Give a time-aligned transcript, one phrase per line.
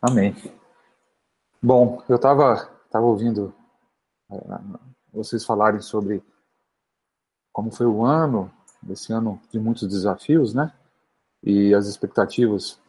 [0.00, 0.32] Amém.
[1.60, 3.52] Bom, eu estava tava ouvindo
[4.30, 4.36] é,
[5.12, 6.22] vocês falarem sobre
[7.52, 8.48] como foi o ano,
[8.88, 10.72] esse ano de muitos desafios, né?
[11.42, 12.80] E as expectativas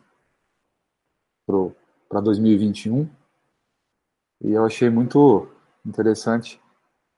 [2.08, 3.10] para 2021.
[4.41, 5.50] E eu achei muito
[5.84, 6.62] interessante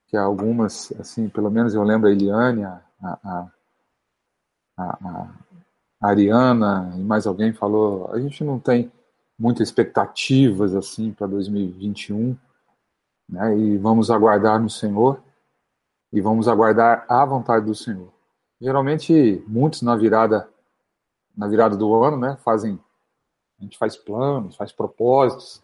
[0.07, 3.51] que algumas, assim, pelo menos eu lembro a Eliane, a, a,
[4.77, 5.31] a,
[6.01, 8.89] a Ariana e mais alguém falou, a gente não tem
[9.41, 12.37] muitas expectativas assim para 2021,
[13.27, 13.57] né?
[13.57, 15.19] E vamos aguardar no Senhor
[16.13, 18.13] e vamos aguardar a vontade do Senhor.
[18.61, 20.47] Geralmente muitos na virada
[21.35, 22.79] na virada do ano, né, fazem
[23.59, 25.63] a gente faz planos, faz propósitos,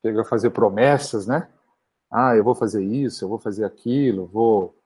[0.00, 1.48] chega a fazer promessas, né?
[2.08, 4.76] Ah, eu vou fazer isso, eu vou fazer aquilo, vou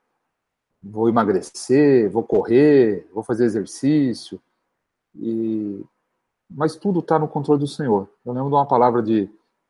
[0.83, 4.41] vou emagrecer, vou correr, vou fazer exercício.
[5.14, 5.84] E
[6.50, 8.09] mas tudo está no controle do Senhor.
[8.24, 9.28] Eu lembro de uma palavra de,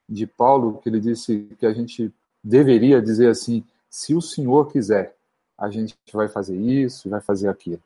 [0.08, 2.12] de Paulo que ele disse que a gente
[2.42, 5.16] deveria dizer assim: se o Senhor quiser,
[5.58, 7.82] a gente vai fazer isso, vai fazer aquilo.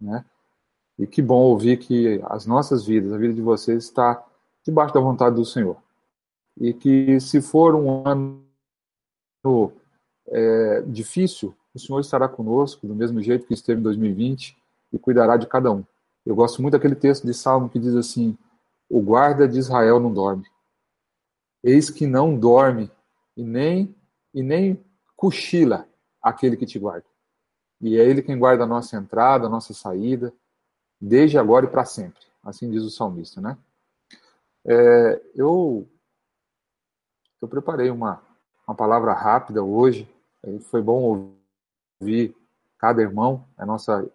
[0.00, 0.24] Né?
[0.98, 4.24] E que bom ouvir que as nossas vidas, a vida de vocês, está
[4.64, 5.76] debaixo da vontade do Senhor.
[6.58, 8.42] E que se for um ano
[10.28, 14.56] é, difícil, o Senhor estará conosco, do mesmo jeito que esteve em 2020,
[14.92, 15.84] e cuidará de cada um.
[16.26, 18.36] Eu gosto muito daquele texto de Salmo que diz assim:
[18.90, 20.44] O guarda de Israel não dorme.
[21.62, 22.90] Eis que não dorme
[23.36, 23.94] e nem
[24.34, 24.84] e nem
[25.16, 25.88] cochila
[26.20, 27.06] aquele que te guarda.
[27.80, 30.34] E é ele quem guarda a nossa entrada, a nossa saída,
[31.00, 32.20] desde agora e para sempre.
[32.42, 33.56] Assim diz o salmista, né?
[34.66, 35.88] É, eu
[37.40, 38.20] eu preparei uma
[38.66, 40.08] uma palavra rápida hoje.
[40.62, 41.32] Foi bom
[42.00, 42.36] ouvir
[42.78, 43.46] cada irmão.
[43.56, 44.08] A nossa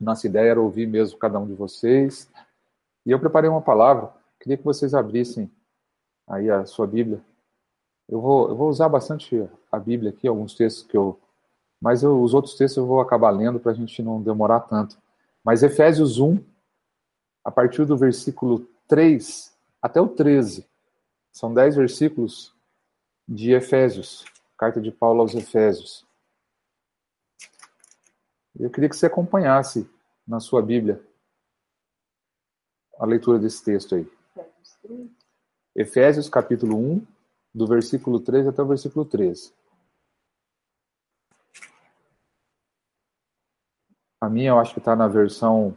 [0.00, 2.30] nossa ideia era ouvir mesmo cada um de vocês.
[3.04, 4.10] E eu preparei uma palavra.
[4.40, 5.50] Queria que vocês abrissem
[6.26, 7.20] aí a sua Bíblia.
[8.08, 11.20] Eu vou, eu vou usar bastante a Bíblia aqui, alguns textos que eu.
[11.80, 14.96] Mas eu, os outros textos eu vou acabar lendo para a gente não demorar tanto.
[15.44, 16.38] Mas Efésios 1,
[17.44, 20.66] a partir do versículo 3 até o 13.
[21.32, 22.54] São 10 versículos
[23.28, 24.24] de Efésios,
[24.58, 26.04] carta de Paulo aos Efésios.
[28.60, 29.88] Eu queria que você acompanhasse
[30.28, 31.02] na sua Bíblia
[32.98, 34.06] a leitura desse texto aí.
[35.74, 37.06] Efésios capítulo 1,
[37.54, 39.54] do versículo 3 até o versículo 13.
[44.20, 45.74] A minha eu acho que está na versão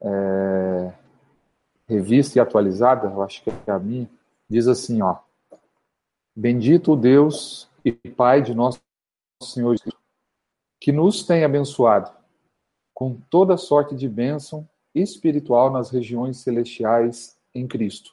[0.00, 0.94] é,
[1.88, 4.08] revista e atualizada, eu acho que é a minha.
[4.48, 5.18] Diz assim, ó.
[6.36, 8.80] Bendito o Deus e Pai de nosso
[9.42, 10.03] Senhor Jesus
[10.84, 12.12] que nos tem abençoado
[12.92, 18.10] com toda sorte de bênção espiritual nas regiões celestiais em Cristo.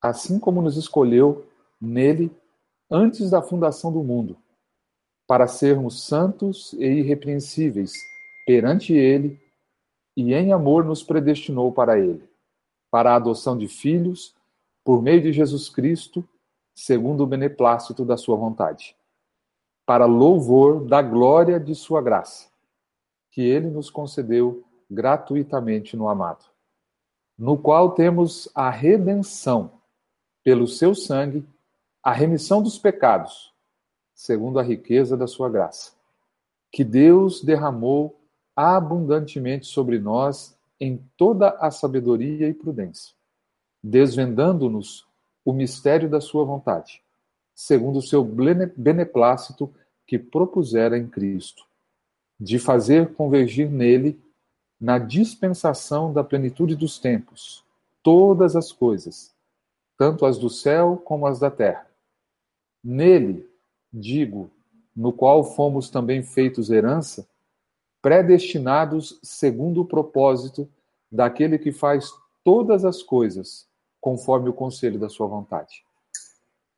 [0.00, 1.46] Assim como nos escolheu
[1.78, 2.34] nele
[2.90, 4.38] antes da fundação do mundo,
[5.26, 7.92] para sermos santos e irrepreensíveis
[8.46, 9.38] perante ele
[10.16, 12.26] e em amor nos predestinou para ele,
[12.90, 14.34] para a adoção de filhos
[14.82, 16.26] por meio de Jesus Cristo,
[16.74, 18.96] segundo o beneplácito da sua vontade
[19.90, 22.48] para louvor da glória de Sua graça,
[23.28, 26.44] que Ele nos concedeu gratuitamente no amado,
[27.36, 29.80] no qual temos a redenção,
[30.44, 31.44] pelo Seu sangue,
[32.00, 33.52] a remissão dos pecados,
[34.14, 35.90] segundo a riqueza da Sua graça,
[36.70, 38.16] que Deus derramou
[38.54, 43.12] abundantemente sobre nós em toda a sabedoria e prudência,
[43.82, 45.04] desvendando-nos
[45.44, 47.02] o mistério da Sua vontade,
[47.54, 49.72] segundo o seu beneplácito
[50.06, 51.64] que propusera em Cristo,
[52.38, 54.20] de fazer convergir nele,
[54.80, 57.62] na dispensação da plenitude dos tempos,
[58.02, 59.34] todas as coisas,
[59.98, 61.86] tanto as do céu como as da terra.
[62.82, 63.46] Nele,
[63.92, 64.50] digo,
[64.96, 67.28] no qual fomos também feitos herança,
[68.00, 70.66] predestinados segundo o propósito
[71.12, 72.10] daquele que faz
[72.42, 73.68] todas as coisas
[74.00, 75.84] conforme o conselho da sua vontade,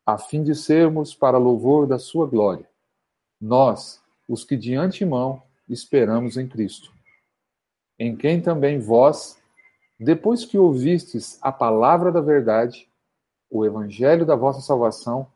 [0.04, 2.72] a fim de sermos para louvor da sua glória
[3.42, 6.92] nós, os que de antemão esperamos em Cristo,
[7.98, 9.36] em quem também vós,
[9.98, 12.88] depois que ouvistes a palavra da verdade,
[13.50, 15.26] o evangelho da vossa salvação,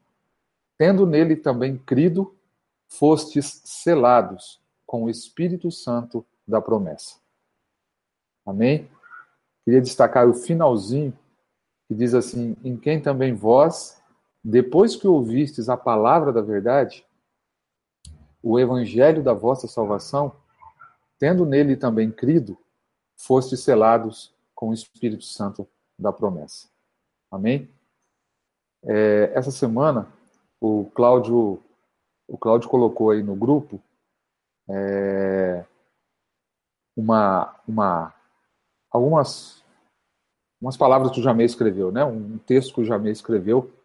[0.79, 2.33] tendo nele também crido,
[2.87, 7.17] fostes selados com o Espírito Santo da promessa.
[8.47, 8.89] Amém?
[9.65, 11.13] Queria destacar o finalzinho,
[11.89, 14.01] que diz assim: Em quem também vós,
[14.49, 17.05] depois que ouvistes a palavra da verdade,
[18.41, 20.37] o evangelho da vossa salvação,
[21.19, 22.57] tendo nele também crido,
[23.17, 25.67] fostes selados com o Espírito Santo
[25.99, 26.69] da promessa.
[27.29, 27.69] Amém?
[28.85, 30.07] É, essa semana,
[30.61, 31.61] o Cláudio,
[32.29, 33.83] o Cláudio colocou aí no grupo
[34.71, 35.65] é,
[36.97, 38.15] uma, uma,
[38.93, 39.61] algumas
[40.61, 42.05] umas palavras que o Jamé escreveu, né?
[42.05, 43.76] Um texto que o Jamé escreveu.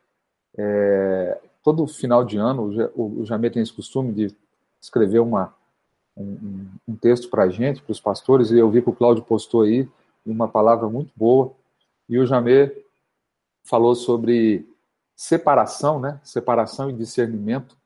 [0.57, 4.35] É, todo final de ano, o, o Jamé tem esse costume de
[4.81, 5.53] escrever uma,
[6.15, 9.23] um, um texto para a gente, para os pastores, e eu vi que o Cláudio
[9.23, 9.87] postou aí
[10.25, 11.53] uma palavra muito boa.
[12.07, 12.71] E o Jamé
[13.63, 14.67] falou sobre
[15.15, 16.19] separação, né?
[16.23, 17.77] Separação e discernimento.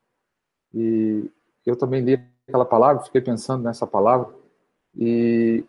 [0.74, 1.30] E
[1.64, 4.34] eu também li aquela palavra, fiquei pensando nessa palavra.
[4.96, 5.64] E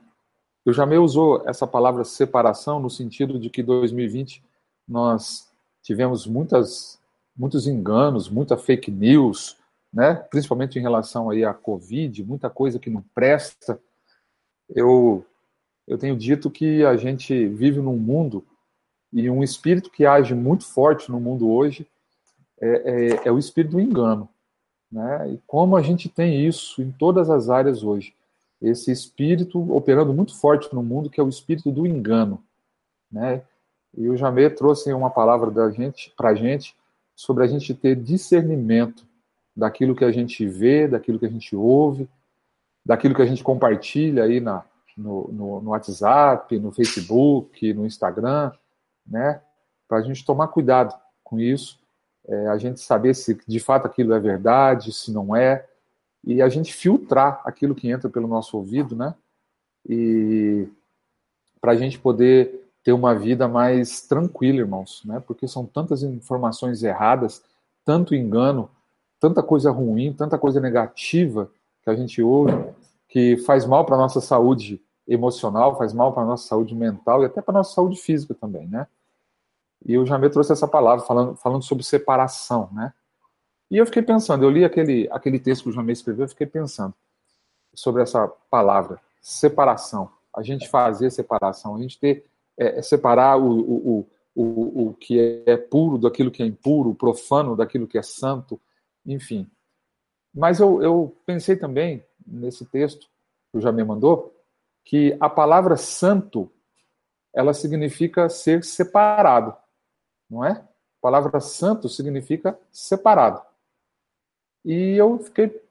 [0.66, 4.44] o Jamé usou essa palavra separação no sentido de que 2020
[4.88, 5.47] nós
[5.88, 7.00] tivemos muitas,
[7.34, 9.56] muitos enganos, muita fake news,
[9.92, 10.16] né?
[10.16, 13.80] principalmente em relação aí à Covid, muita coisa que não presta.
[14.70, 15.26] Eu,
[15.88, 18.46] eu tenho dito que a gente vive num mundo
[19.14, 21.88] e um espírito que age muito forte no mundo hoje
[22.60, 24.28] é, é, é o espírito do engano.
[24.92, 25.36] Né?
[25.36, 28.14] E como a gente tem isso em todas as áreas hoje.
[28.62, 32.44] Esse espírito operando muito forte no mundo, que é o espírito do engano.
[33.10, 33.42] Né?
[33.96, 36.76] E o Jamê trouxe uma palavra gente para a gente
[37.16, 39.06] sobre a gente ter discernimento
[39.56, 42.08] daquilo que a gente vê, daquilo que a gente ouve,
[42.86, 44.64] daquilo que a gente compartilha aí na,
[44.96, 48.52] no, no, no WhatsApp, no Facebook, no Instagram,
[49.06, 49.42] né?
[49.88, 50.94] Para a gente tomar cuidado
[51.24, 51.80] com isso,
[52.28, 55.66] é, a gente saber se de fato aquilo é verdade, se não é,
[56.24, 59.16] e a gente filtrar aquilo que entra pelo nosso ouvido, né?
[59.88, 60.68] E
[61.60, 65.20] para a gente poder ter uma vida mais tranquila, irmãos, né?
[65.28, 67.44] Porque são tantas informações erradas,
[67.84, 68.70] tanto engano,
[69.20, 71.52] tanta coisa ruim, tanta coisa negativa
[71.84, 72.54] que a gente ouve,
[73.10, 77.24] que faz mal para a nossa saúde emocional, faz mal para a nossa saúde mental
[77.24, 78.88] e até para a nossa saúde física também, né?
[79.86, 82.94] E o Jamê trouxe essa palavra falando, falando sobre separação, né?
[83.70, 86.48] E eu fiquei pensando, eu li aquele, aquele texto que o Jamê escreveu, eu fiquei
[86.48, 86.94] pensando
[87.74, 90.10] sobre essa palavra, separação.
[90.34, 92.26] A gente fazer separação, a gente ter,
[92.58, 96.96] é, é separar o, o, o, o que é puro daquilo que é impuro, o
[96.96, 98.60] profano daquilo que é santo,
[99.06, 99.50] enfim.
[100.34, 103.08] Mas eu, eu pensei também, nesse texto
[103.52, 104.34] que o Jamê mandou,
[104.84, 106.52] que a palavra santo,
[107.34, 109.56] ela significa ser separado
[110.30, 110.52] não é?
[110.52, 113.42] A palavra santo significa separado.
[114.66, 115.62] E eu fiquei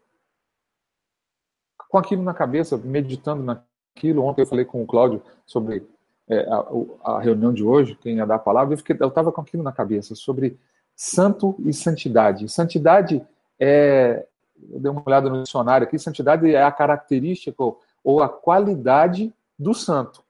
[1.88, 4.22] com aquilo na cabeça, meditando naquilo.
[4.22, 5.86] Ontem eu falei com o Cláudio sobre
[6.28, 9.62] é, a, a, reunião de hoje, quem ia dar a palavra, eu estava com aquilo
[9.62, 10.58] na cabeça, sobre
[10.94, 12.48] santo e santidade.
[12.48, 13.24] Santidade
[13.58, 14.26] é,
[14.70, 17.62] eu dei uma olhada no dicionário aqui, santidade é a característica
[18.02, 20.24] ou, a qualidade do santo,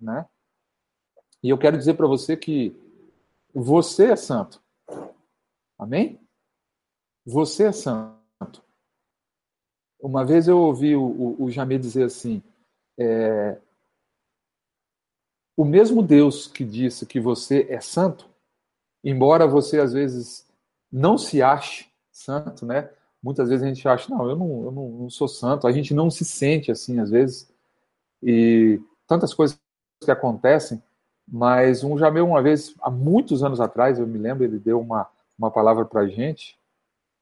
[0.00, 0.26] né?
[1.42, 2.76] E eu quero dizer para você que
[3.54, 4.62] você é santo.
[5.78, 6.20] Amém?
[7.26, 8.62] Você é santo.
[10.00, 12.42] Uma vez eu ouvi o, o, o Jamê dizer assim:
[12.98, 13.58] é,
[15.56, 18.28] o mesmo Deus que disse que você é santo,
[19.04, 20.46] embora você às vezes
[20.90, 22.90] não se ache santo, né?
[23.22, 25.66] Muitas vezes a gente acha, não, eu não, eu não, não sou santo.
[25.66, 27.48] A gente não se sente assim às vezes.
[28.22, 29.58] E tantas coisas
[30.04, 30.82] que acontecem
[31.26, 35.08] mas um Jameu, uma vez, há muitos anos atrás, eu me lembro, ele deu uma,
[35.38, 36.58] uma palavra para a gente,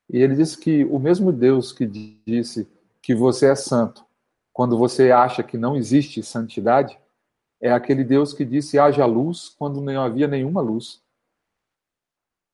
[0.08, 2.68] e ele disse que o mesmo Deus que disse
[3.00, 4.04] que você é santo,
[4.52, 6.98] quando você acha que não existe santidade,
[7.60, 11.02] é aquele Deus que disse haja luz quando não havia nenhuma luz.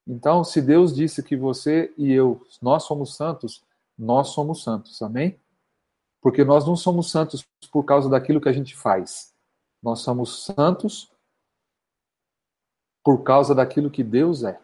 [0.07, 3.65] Então, se Deus disse que você e eu, nós somos santos,
[3.99, 5.39] nós somos santos, amém?
[6.21, 9.35] Porque nós não somos santos por causa daquilo que a gente faz.
[9.83, 11.11] Nós somos santos
[13.05, 14.61] por causa daquilo que Deus é,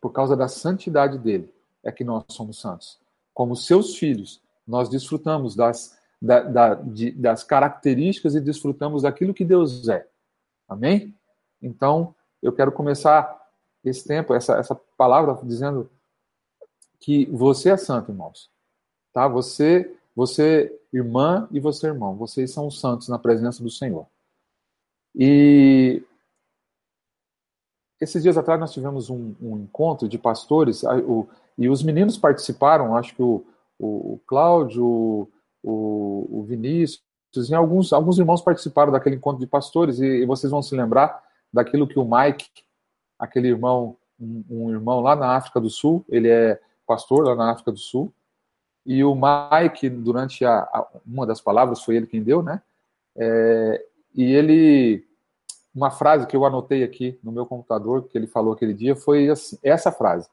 [0.00, 1.50] por causa da santidade dele,
[1.82, 3.00] é que nós somos santos.
[3.32, 9.44] Como seus filhos, nós desfrutamos das, da, da, de, das características e desfrutamos daquilo que
[9.44, 10.06] Deus é.
[10.68, 11.14] Amém?
[11.62, 13.44] Então, eu quero começar
[13.84, 15.90] esse tempo, essa, essa palavra, dizendo
[16.98, 18.50] que você é santo, irmãos.
[19.12, 19.28] Tá?
[19.28, 22.16] Você, você, irmã, e você, irmão.
[22.16, 24.06] Vocês são santos na presença do Senhor.
[25.14, 26.02] E
[28.00, 32.94] esses dias atrás nós tivemos um, um encontro de pastores o, e os meninos participaram,
[32.94, 33.42] acho que o,
[33.78, 35.28] o, Cláudio,
[35.66, 37.02] o, o Vinícius,
[37.50, 41.22] e alguns, alguns irmãos participaram daquele encontro de pastores, e, e, vocês vão se lembrar
[41.52, 42.48] daquilo que o Mike,
[43.18, 47.50] aquele irmão, um, um, irmão lá na África do Sul, ele é pastor lá na
[47.50, 48.14] África do Sul,
[48.86, 52.62] e o Mike, durante a, a uma das palavras, foi ele quem deu, né?
[53.16, 55.04] É, e ele
[55.74, 59.28] uma frase que eu anotei aqui no meu computador, que ele falou aquele dia, foi
[59.28, 60.28] assim, essa frase.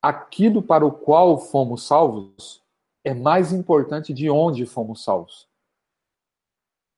[0.00, 2.61] Aquilo para o qual fomos salvos
[3.04, 5.48] é mais importante de onde fomos salvos.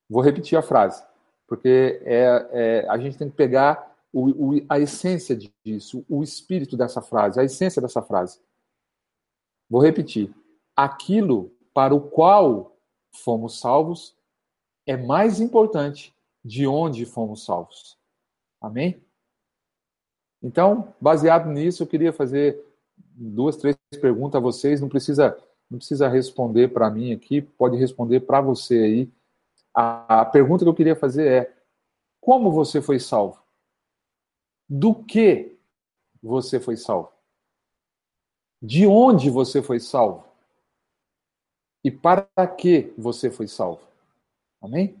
[0.09, 1.05] Vou repetir a frase,
[1.47, 6.77] porque é, é a gente tem que pegar o, o, a essência disso, o espírito
[6.77, 8.39] dessa frase, a essência dessa frase.
[9.69, 10.33] Vou repetir.
[10.75, 12.77] Aquilo para o qual
[13.11, 14.15] fomos salvos
[14.85, 17.97] é mais importante de onde fomos salvos.
[18.61, 19.03] Amém?
[20.41, 22.63] Então, baseado nisso, eu queria fazer
[22.97, 24.79] duas, três perguntas a vocês.
[24.79, 25.37] Não precisa,
[25.69, 29.13] não precisa responder para mim aqui, pode responder para você aí.
[29.73, 31.57] A, a pergunta que eu queria fazer é:
[32.21, 33.43] como você foi salvo?
[34.67, 35.57] Do que
[36.21, 37.11] você foi salvo?
[38.61, 40.25] De onde você foi salvo?
[41.83, 42.25] E para
[42.57, 43.81] que você foi salvo?
[44.61, 44.99] Amém?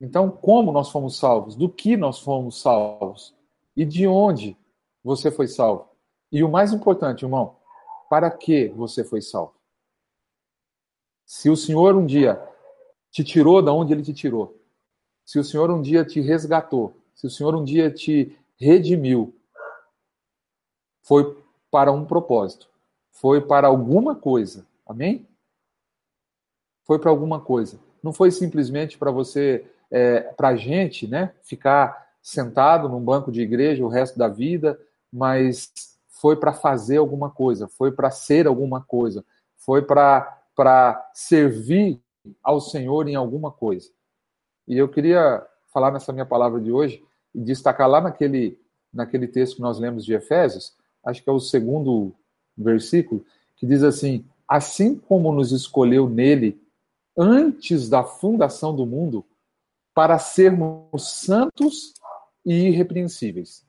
[0.00, 1.56] Então, como nós fomos salvos?
[1.56, 3.34] Do que nós fomos salvos?
[3.76, 4.56] E de onde
[5.02, 5.88] você foi salvo?
[6.30, 7.56] E o mais importante, irmão,
[8.08, 9.59] para que você foi salvo?
[11.30, 12.42] Se o Senhor um dia
[13.08, 14.60] te tirou da onde ele te tirou,
[15.24, 19.32] se o Senhor um dia te resgatou, se o Senhor um dia te redimiu,
[21.02, 22.68] foi para um propósito,
[23.12, 24.66] foi para alguma coisa.
[24.84, 25.24] Amém?
[26.82, 27.78] Foi para alguma coisa.
[28.02, 33.40] Não foi simplesmente para você, é, para a gente, né, ficar sentado num banco de
[33.40, 34.76] igreja o resto da vida,
[35.12, 35.72] mas
[36.08, 39.24] foi para fazer alguma coisa, foi para ser alguma coisa,
[39.56, 40.39] foi para
[41.14, 42.00] servir
[42.42, 43.90] ao Senhor em alguma coisa.
[44.66, 48.58] E eu queria falar nessa minha palavra de hoje e destacar lá naquele,
[48.92, 52.14] naquele texto que nós lemos de Efésios, acho que é o segundo
[52.56, 53.24] versículo,
[53.56, 56.60] que diz assim: Assim como nos escolheu nele
[57.16, 59.24] antes da fundação do mundo,
[59.94, 61.94] para sermos santos
[62.44, 63.66] e irrepreensíveis.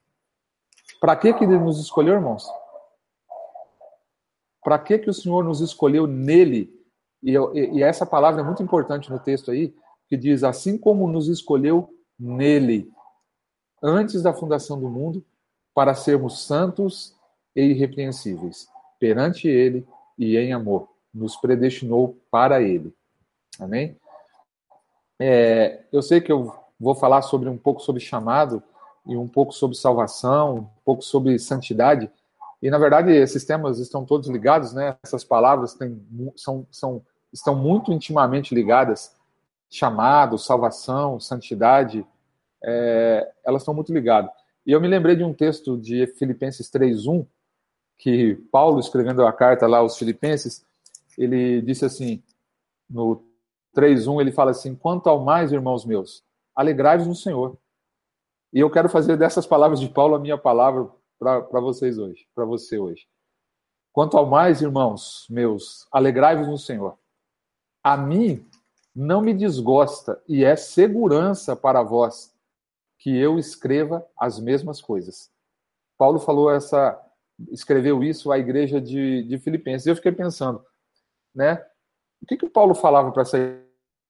[1.00, 2.48] Para que, que ele nos escolheu, irmãos?
[4.64, 6.81] Para que, que o Senhor nos escolheu nele?
[7.24, 9.74] E, e, e essa palavra é muito importante no texto aí,
[10.08, 12.92] que diz: assim como nos escolheu nele,
[13.82, 15.25] antes da fundação do mundo,
[15.74, 17.16] para sermos santos
[17.56, 18.68] e irrepreensíveis
[19.01, 19.86] perante Ele
[20.18, 20.88] e em amor.
[21.12, 22.94] Nos predestinou para Ele.
[23.60, 23.98] Amém?
[25.20, 28.62] É, eu sei que eu vou falar sobre um pouco sobre chamado
[29.06, 32.10] e um pouco sobre salvação, um pouco sobre santidade.
[32.62, 34.96] E na verdade esses temas estão todos ligados, né?
[35.04, 36.00] Essas palavras têm,
[36.36, 37.01] são, são,
[37.32, 39.16] estão muito intimamente ligadas.
[39.70, 42.06] Chamado, salvação, santidade,
[42.64, 44.30] é, elas estão muito ligadas.
[44.66, 47.26] E eu me lembrei de um texto de Filipenses 3:1
[47.98, 50.66] que Paulo escrevendo a carta lá aos Filipenses,
[51.18, 52.22] ele disse assim,
[52.90, 53.24] no
[53.74, 56.24] 3:1 ele fala assim: "Quanto ao mais, irmãos meus,
[56.56, 57.58] alegrai-vos no Senhor".
[58.54, 62.46] E eu quero fazer dessas palavras de Paulo a minha palavra para vocês hoje, para
[62.46, 63.08] você hoje.
[63.94, 66.98] Quanto ao mais, irmãos meus, alegrai-vos no Senhor.
[67.84, 68.46] A mim
[68.96, 72.34] não me desgosta e é segurança para vós
[73.00, 75.32] que eu escreva as mesmas coisas.
[75.98, 77.00] Paulo falou essa,
[77.52, 79.88] escreveu isso à igreja de, de Filipenses.
[79.88, 80.64] Eu fiquei pensando,
[81.34, 81.66] né?
[82.22, 83.38] O que que Paulo falava para essa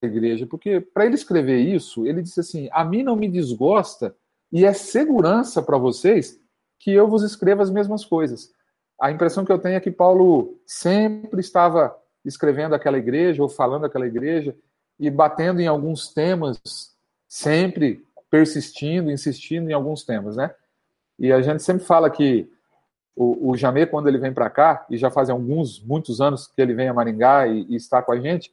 [0.02, 0.46] igreja?
[0.46, 4.16] Porque para ele escrever isso, ele disse assim: a mim não me desgosta
[4.52, 6.40] e é segurança para vocês
[6.78, 8.52] que eu vos escreva as mesmas coisas.
[9.00, 13.86] A impressão que eu tenho é que Paulo sempre estava escrevendo aquela igreja ou falando
[13.86, 14.56] aquela igreja
[15.00, 16.96] e batendo em alguns temas
[17.28, 20.54] sempre persistindo, insistindo em alguns temas, né?
[21.20, 22.50] E a gente sempre fala que
[23.16, 26.62] o, o Jamê, quando ele vem para cá, e já fazem alguns, muitos anos que
[26.62, 28.52] ele vem a Maringá e, e, está com a gente,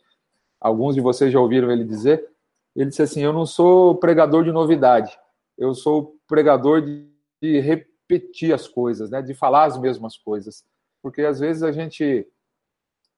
[0.61, 2.29] alguns de vocês já ouviram ele dizer,
[2.75, 5.19] ele disse assim, eu não sou pregador de novidade,
[5.57, 7.07] eu sou pregador de,
[7.41, 9.23] de repetir as coisas, né?
[9.23, 10.65] De falar as mesmas coisas.
[11.03, 12.27] Porque às vezes a gente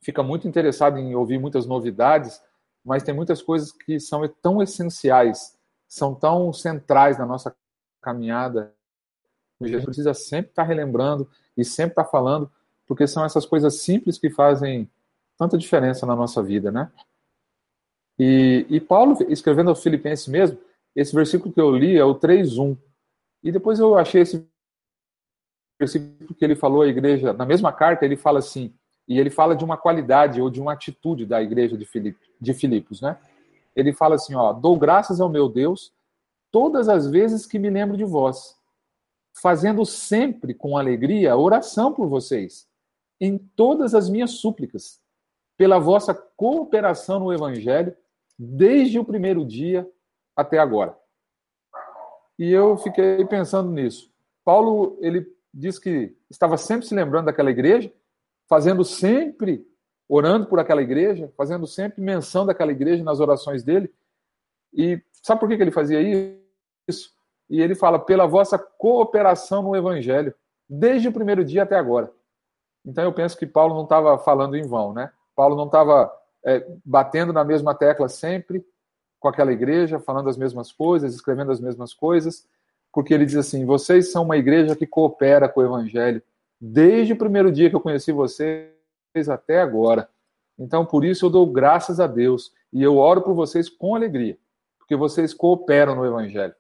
[0.03, 2.41] fica muito interessado em ouvir muitas novidades,
[2.85, 5.59] mas tem muitas coisas que são tão essenciais
[5.91, 7.55] são tão centrais na nossa
[8.01, 8.73] caminhada.
[9.61, 12.51] A gente precisa sempre estar relembrando e sempre estar falando,
[12.87, 14.89] porque são essas coisas simples que fazem
[15.37, 16.91] tanta diferença na nossa vida, né?
[18.19, 20.59] E, e Paulo, escrevendo aos Filipenses mesmo,
[20.95, 22.79] esse versículo que eu li é o 3.1.
[23.43, 24.47] E depois eu achei esse
[25.79, 28.73] versículo que ele falou à igreja, na mesma carta, ele fala assim,
[29.09, 32.55] e ele fala de uma qualidade ou de uma atitude da igreja de, Filip, de
[32.55, 33.19] Filipos, né?
[33.75, 35.93] ele fala assim, ó, dou graças ao meu Deus
[36.51, 38.57] todas as vezes que me lembro de vós,
[39.41, 42.69] fazendo sempre com alegria oração por vocês,
[43.21, 45.01] em todas as minhas súplicas,
[45.57, 47.97] pela vossa cooperação no evangelho,
[48.39, 49.89] desde o primeiro dia
[50.35, 50.97] até agora.
[52.39, 54.11] E eu fiquei pensando nisso.
[54.45, 57.93] Paulo, ele diz que estava sempre se lembrando daquela igreja,
[58.51, 59.65] fazendo sempre,
[60.09, 63.89] orando por aquela igreja, fazendo sempre menção daquela igreja nas orações dele.
[64.75, 66.01] E sabe por que ele fazia
[66.89, 67.15] isso?
[67.49, 70.35] E ele fala, pela vossa cooperação no evangelho,
[70.69, 72.13] desde o primeiro dia até agora.
[72.85, 75.13] Então eu penso que Paulo não estava falando em vão, né?
[75.37, 76.13] Paulo não estava
[76.45, 78.67] é, batendo na mesma tecla sempre
[79.21, 82.49] com aquela igreja, falando as mesmas coisas, escrevendo as mesmas coisas,
[82.93, 86.21] porque ele diz assim: vocês são uma igreja que coopera com o evangelho
[86.61, 88.71] desde o primeiro dia que eu conheci vocês
[89.29, 90.09] até agora.
[90.59, 94.39] Então, por isso eu dou graças a Deus e eu oro por vocês com alegria,
[94.79, 96.55] porque vocês cooperam no evangelho.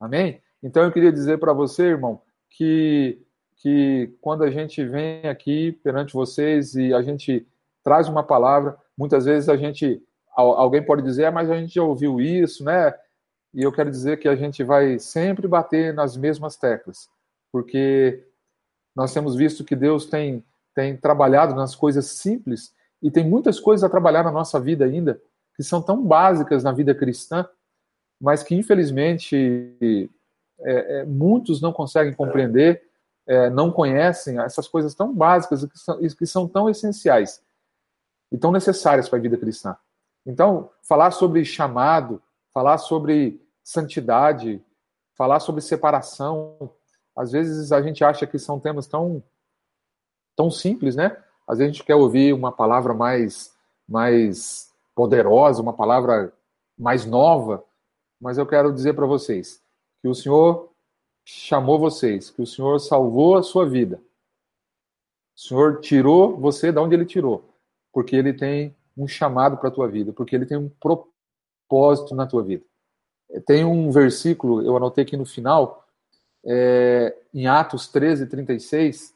[0.00, 0.42] Amém?
[0.62, 3.24] Então eu queria dizer para você, irmão, que
[3.60, 7.44] que quando a gente vem aqui perante vocês e a gente
[7.82, 10.00] traz uma palavra, muitas vezes a gente
[10.32, 12.94] alguém pode dizer, ah, mas a gente já ouviu isso, né?
[13.52, 17.08] E eu quero dizer que a gente vai sempre bater nas mesmas teclas,
[17.50, 18.24] porque
[18.98, 23.82] nós temos visto que Deus tem tem trabalhado nas coisas simples e tem muitas coisas
[23.82, 25.20] a trabalhar na nossa vida ainda
[25.56, 27.48] que são tão básicas na vida cristã,
[28.20, 30.10] mas que infelizmente
[30.60, 32.82] é, é, muitos não conseguem compreender
[33.28, 37.42] é, não conhecem essas coisas tão básicas que são, que são tão essenciais
[38.32, 39.76] e tão necessárias para a vida cristã.
[40.26, 44.64] Então, falar sobre chamado, falar sobre santidade,
[45.14, 46.72] falar sobre separação,
[47.18, 49.22] às vezes a gente acha que são temas tão
[50.36, 51.16] tão simples, né?
[51.48, 53.52] Às vezes a gente quer ouvir uma palavra mais
[53.88, 56.32] mais poderosa, uma palavra
[56.78, 57.64] mais nova,
[58.20, 59.60] mas eu quero dizer para vocês
[60.00, 60.70] que o Senhor
[61.24, 64.00] chamou vocês, que o Senhor salvou a sua vida.
[65.36, 67.52] O Senhor tirou você de onde ele tirou,
[67.92, 72.26] porque ele tem um chamado para a tua vida, porque ele tem um propósito na
[72.26, 72.64] tua vida.
[73.46, 75.87] Tem um versículo, eu anotei aqui no final,
[76.44, 79.14] é, em Atos 13, 36.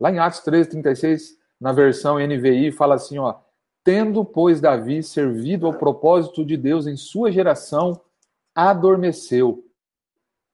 [0.00, 3.34] Lá em Atos 13, 36, na versão NVI, fala assim: ó,
[3.82, 8.00] tendo, pois, Davi servido ao propósito de Deus em sua geração,
[8.54, 9.66] adormeceu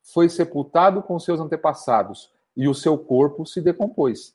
[0.03, 4.35] foi sepultado com seus antepassados e o seu corpo se decompôs.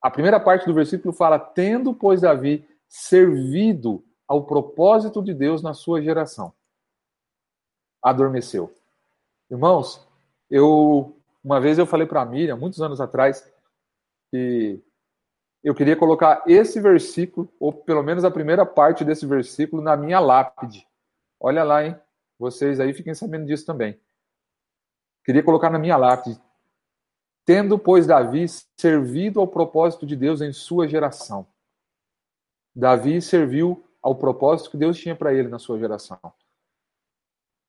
[0.00, 5.74] A primeira parte do versículo fala: tendo, pois, Davi servido ao propósito de Deus na
[5.74, 6.52] sua geração.
[8.02, 8.72] Adormeceu.
[9.50, 10.03] Irmãos,
[10.50, 13.46] eu uma vez eu falei para a Miriam, muitos anos atrás,
[14.30, 14.82] que
[15.62, 20.18] eu queria colocar esse versículo, ou pelo menos a primeira parte desse versículo, na minha
[20.18, 20.88] lápide.
[21.38, 21.96] Olha lá, hein?
[22.38, 24.00] Vocês aí fiquem sabendo disso também.
[25.22, 26.40] Queria colocar na minha lápide.
[27.44, 28.46] Tendo, pois, Davi
[28.78, 31.46] servido ao propósito de Deus em sua geração.
[32.74, 36.18] Davi serviu ao propósito que Deus tinha para ele na sua geração.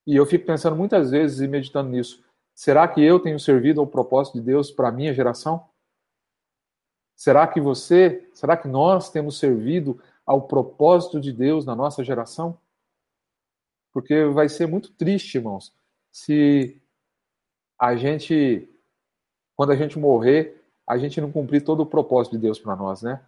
[0.06, 2.25] E eu fico pensando muitas vezes e meditando nisso.
[2.56, 5.68] Será que eu tenho servido ao propósito de Deus para a minha geração?
[7.14, 12.58] Será que você, será que nós temos servido ao propósito de Deus na nossa geração?
[13.92, 15.76] Porque vai ser muito triste, irmãos,
[16.10, 16.80] se
[17.78, 18.66] a gente,
[19.54, 23.02] quando a gente morrer, a gente não cumprir todo o propósito de Deus para nós,
[23.02, 23.22] né?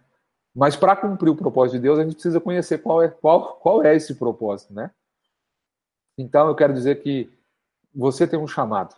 [0.55, 3.83] Mas para cumprir o propósito de Deus, a gente precisa conhecer qual é, qual, qual
[3.83, 4.89] é esse propósito, né?
[6.17, 7.31] Então eu quero dizer que
[7.93, 8.95] você tem um chamado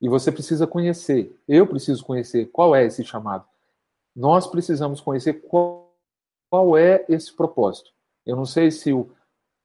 [0.00, 1.36] e você precisa conhecer.
[1.46, 3.44] Eu preciso conhecer qual é esse chamado.
[4.14, 5.94] Nós precisamos conhecer qual,
[6.50, 7.90] qual é esse propósito.
[8.24, 9.10] Eu não sei se o,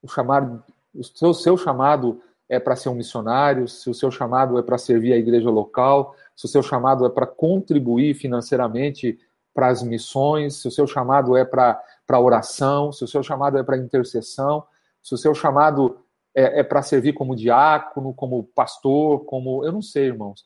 [0.01, 4.57] o chamado, o seu, seu chamado é para ser um missionário, se o seu chamado
[4.57, 9.19] é para servir a igreja local, se o seu chamado é para contribuir financeiramente
[9.53, 11.79] para as missões, se o seu chamado é para
[12.19, 14.63] oração, se o seu chamado é para intercessão,
[15.01, 16.02] se o seu chamado
[16.35, 19.63] é, é para servir como diácono, como pastor, como.
[19.63, 20.45] Eu não sei, irmãos.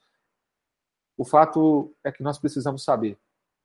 [1.17, 3.17] O fato é que nós precisamos saber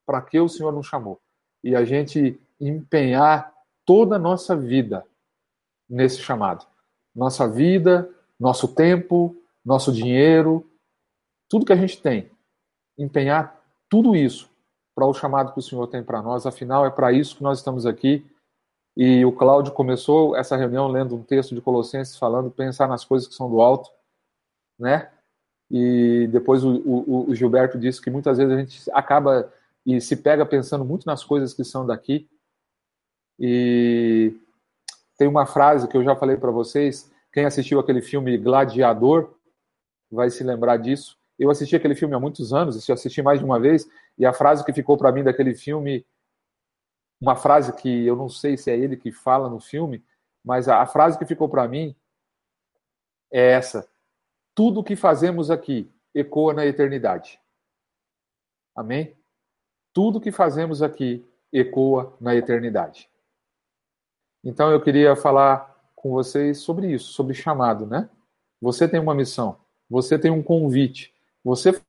[0.07, 1.21] para que o Senhor nos chamou
[1.63, 3.53] e a gente empenhar
[3.85, 5.05] toda a nossa vida
[5.89, 6.67] nesse chamado.
[7.15, 8.09] Nossa vida,
[8.41, 10.69] nosso tempo, nosso dinheiro,
[11.49, 12.31] tudo que a gente tem,
[12.97, 14.51] empenhar tudo isso
[14.95, 16.47] para o chamado que o Senhor tem para nós.
[16.47, 18.27] Afinal, é para isso que nós estamos aqui.
[18.97, 23.27] E o Cláudio começou essa reunião lendo um texto de Colossenses falando pensar nas coisas
[23.27, 23.91] que são do alto,
[24.79, 25.11] né?
[25.71, 29.51] E depois o, o, o Gilberto disse que muitas vezes a gente acaba
[29.87, 32.29] e se pega pensando muito nas coisas que são daqui.
[33.41, 34.35] E
[35.17, 39.35] tem uma frase que eu já falei para vocês quem assistiu aquele filme Gladiador
[40.11, 41.17] vai se lembrar disso.
[41.39, 44.33] Eu assisti aquele filme há muitos anos, eu assisti mais de uma vez, e a
[44.33, 46.05] frase que ficou para mim daquele filme,
[47.23, 50.05] uma frase que eu não sei se é ele que fala no filme,
[50.45, 51.95] mas a, a frase que ficou para mim
[53.31, 53.89] é essa:
[54.53, 57.41] tudo o que fazemos aqui ecoa na eternidade.
[58.75, 59.17] Amém?
[59.93, 63.09] Tudo que fazemos aqui ecoa na eternidade.
[64.43, 68.11] Então eu queria falar com vocês sobre isso, sobre chamado, né?
[68.61, 71.81] Você tem uma missão, você tem um convite, você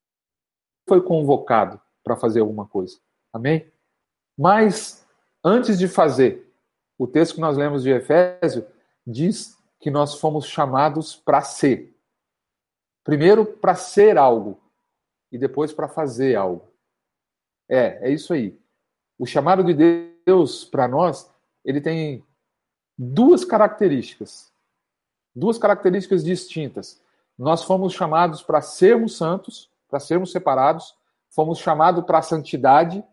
[0.88, 3.00] foi convocado para fazer alguma coisa.
[3.34, 3.72] Amém?
[4.38, 5.03] Mas
[5.44, 6.52] antes de fazer,
[6.98, 8.66] o texto que nós lemos de Efésio
[9.06, 11.94] diz que nós fomos chamados para ser.
[13.04, 14.60] Primeiro para ser algo
[15.32, 16.72] e depois para fazer algo.
[17.68, 18.58] É, é isso aí.
[19.20, 19.74] O chamado de
[20.26, 21.30] Deus para nós,
[21.66, 22.24] ele tem
[22.98, 24.52] duas características.
[25.36, 27.02] Duas características distintas.
[27.38, 30.96] Nós fomos chamados para sermos santos, para sermos separados,
[31.30, 33.04] fomos chamados para a santidade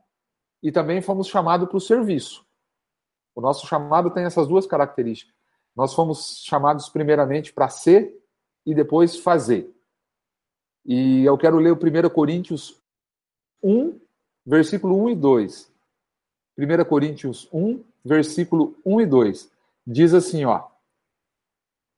[0.63, 2.45] e também fomos chamados para o serviço.
[3.35, 5.35] O nosso chamado tem essas duas características.
[5.75, 8.21] Nós fomos chamados primeiramente para ser
[8.67, 9.75] e depois fazer.
[10.85, 12.81] E eu quero ler o 1 Coríntios
[13.63, 13.99] 1,
[14.45, 15.73] versículo 1 e 2.
[16.59, 19.53] 1 Coríntios 1, versículo 1 e 2.
[19.87, 20.69] Diz assim, ó: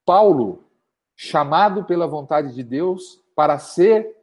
[0.04, 0.64] Paulo,
[1.16, 4.16] chamado pela vontade de Deus para ser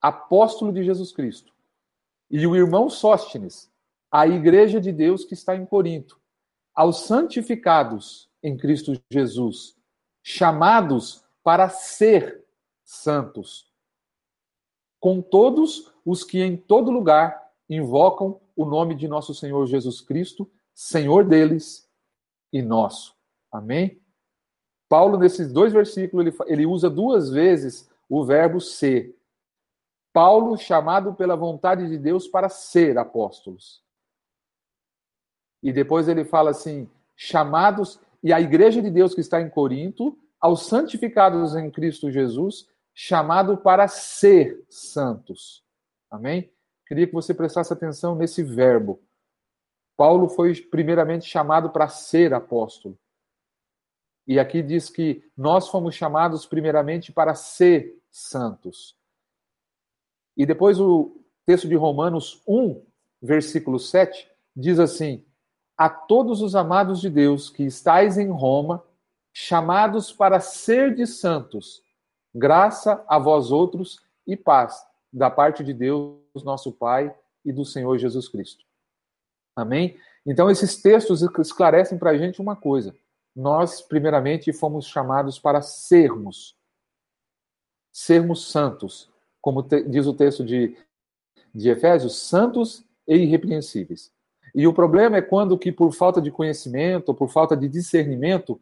[0.00, 1.52] apóstolo de Jesus Cristo,
[2.30, 3.70] e o irmão Sóstenes,
[4.10, 6.20] a igreja de Deus que está em Corinto,
[6.74, 9.76] aos santificados em Cristo Jesus,
[10.22, 12.44] chamados para ser
[12.84, 13.70] santos,
[14.98, 20.50] com todos os que em todo lugar invocam o nome de nosso Senhor Jesus Cristo,
[20.74, 21.88] Senhor deles
[22.52, 23.14] e nosso.
[23.50, 24.00] Amém?
[24.88, 29.16] Paulo, nesses dois versículos, ele, ele usa duas vezes o verbo ser.
[30.12, 33.82] Paulo, chamado pela vontade de Deus para ser apóstolos.
[35.62, 40.18] E depois ele fala assim: chamados, e a igreja de Deus que está em Corinto,
[40.40, 45.64] aos santificados em Cristo Jesus, chamado para ser santos.
[46.10, 46.52] Amém?
[46.86, 49.00] Queria que você prestasse atenção nesse verbo.
[49.96, 52.98] Paulo foi primeiramente chamado para ser apóstolo.
[54.26, 58.96] E aqui diz que nós fomos chamados primeiramente para ser santos.
[60.36, 61.16] E depois o
[61.46, 62.82] texto de Romanos 1,
[63.20, 65.24] versículo 7, diz assim:
[65.76, 68.82] A todos os amados de Deus que estáis em Roma,
[69.32, 71.82] chamados para ser de santos,
[72.34, 77.14] graça a vós outros e paz da parte de Deus, nosso Pai,
[77.44, 78.64] e do Senhor Jesus Cristo.
[79.56, 79.98] Amém?
[80.24, 82.94] Então, esses textos esclarecem para a gente uma coisa.
[83.34, 86.56] Nós, primeiramente, fomos chamados para sermos,
[87.90, 89.09] sermos santos,
[89.40, 90.76] como te, diz o texto de,
[91.54, 94.12] de Efésios, santos e irrepreensíveis.
[94.54, 98.60] E o problema é quando que, por falta de conhecimento, por falta de discernimento,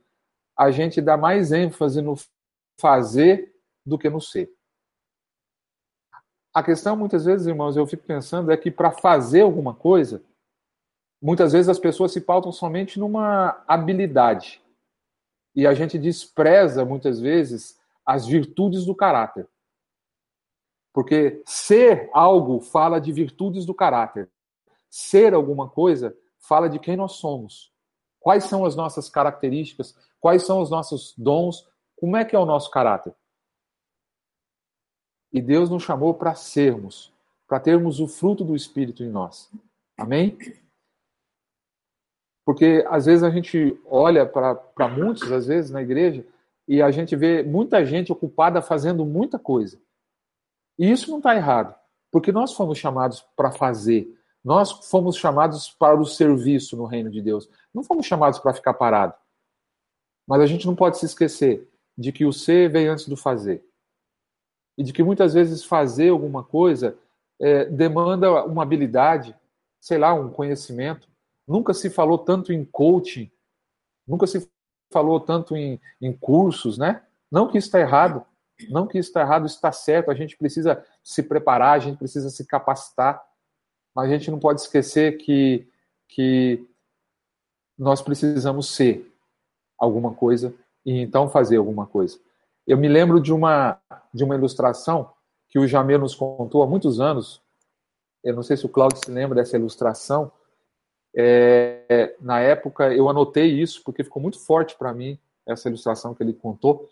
[0.57, 2.15] a gente dá mais ênfase no
[2.79, 4.51] fazer do que no ser.
[6.53, 10.23] A questão, muitas vezes, irmãos, eu fico pensando, é que para fazer alguma coisa,
[11.23, 14.61] muitas vezes as pessoas se pautam somente numa habilidade.
[15.55, 19.47] E a gente despreza, muitas vezes, as virtudes do caráter.
[20.93, 24.31] Porque ser algo fala de virtudes do caráter.
[24.89, 27.73] Ser alguma coisa fala de quem nós somos.
[28.21, 29.97] Quais são as nossas características?
[30.21, 31.69] Quais são os nossos dons?
[31.97, 33.15] Como é que é o nosso caráter?
[35.33, 37.13] E Deus nos chamou para sermos,
[37.47, 39.51] para termos o fruto do Espírito em nós.
[39.97, 40.39] Amém?
[42.45, 46.27] Porque às vezes a gente olha para muitos, às vezes, na igreja,
[46.67, 49.79] e a gente vê muita gente ocupada fazendo muita coisa.
[50.79, 51.75] E isso não está errado,
[52.11, 54.17] porque nós fomos chamados para fazer.
[54.45, 57.49] Nós fomos chamados para o serviço no reino de Deus.
[57.75, 59.15] Não fomos chamados para ficar parado.
[60.27, 63.65] Mas a gente não pode se esquecer de que o ser veio antes do fazer.
[64.77, 66.97] E de que muitas vezes fazer alguma coisa
[67.41, 69.35] é, demanda uma habilidade,
[69.81, 71.09] sei lá, um conhecimento.
[71.47, 73.31] Nunca se falou tanto em coaching,
[74.07, 74.49] nunca se
[74.93, 77.03] falou tanto em, em cursos, né?
[77.31, 78.25] Não que isso está errado,
[78.71, 80.11] não que isso está errado, isso está certo.
[80.11, 83.23] A gente precisa se preparar, a gente precisa se capacitar,
[83.95, 85.69] mas a gente não pode esquecer que,
[86.09, 86.67] que
[87.77, 89.13] nós precisamos ser
[89.79, 92.19] alguma coisa e então fazer alguma coisa.
[92.67, 93.81] Eu me lembro de uma,
[94.13, 95.13] de uma ilustração
[95.49, 97.41] que o Jamê nos contou há muitos anos.
[98.23, 100.31] Eu não sei se o Cláudio se lembra dessa ilustração,
[101.17, 106.23] é, na época, eu anotei isso porque ficou muito forte para mim essa ilustração que
[106.23, 106.89] ele contou.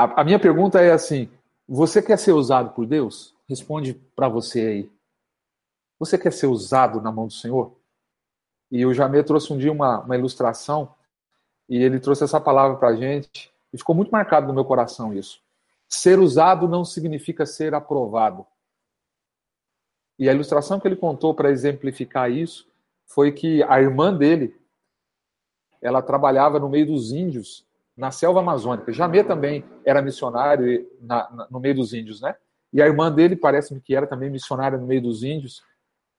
[0.00, 1.30] A, a, minha pergunta é assim:
[1.68, 3.34] você quer ser usado por Deus?
[3.46, 4.92] Responde para você aí.
[5.98, 7.76] Você quer ser usado na mão do Senhor?
[8.70, 10.94] E o Jamê trouxe um dia uma, uma ilustração
[11.68, 15.12] e ele trouxe essa palavra para a gente E ficou muito marcado no meu coração
[15.12, 15.42] isso.
[15.86, 18.46] Ser usado não significa ser aprovado.
[20.18, 22.66] E a ilustração que ele contou para exemplificar isso
[23.04, 24.58] foi que a irmã dele,
[25.82, 27.66] ela trabalhava no meio dos índios,
[28.00, 28.90] na selva amazônica.
[28.92, 32.34] Jamê também era missionário na, na, no meio dos índios, né?
[32.72, 35.62] E a irmã dele, parece-me que era também missionária no meio dos índios.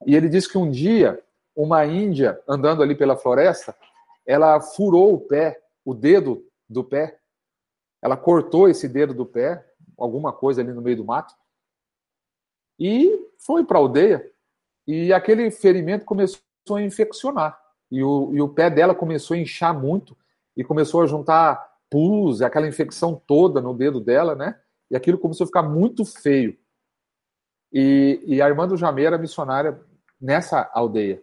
[0.05, 1.19] E ele disse que um dia,
[1.55, 3.75] uma índia, andando ali pela floresta,
[4.27, 7.17] ela furou o pé, o dedo do pé.
[7.99, 9.65] Ela cortou esse dedo do pé,
[9.97, 11.33] alguma coisa ali no meio do mato,
[12.79, 14.31] e foi para a aldeia.
[14.87, 16.41] E aquele ferimento começou
[16.75, 17.59] a infeccionar.
[17.89, 20.15] E o, e o pé dela começou a inchar muito
[20.55, 24.57] e começou a juntar pus, aquela infecção toda no dedo dela, né?
[24.89, 26.57] E aquilo começou a ficar muito feio.
[27.71, 29.79] E, e a irmã do Jamé era missionária
[30.19, 31.21] nessa aldeia.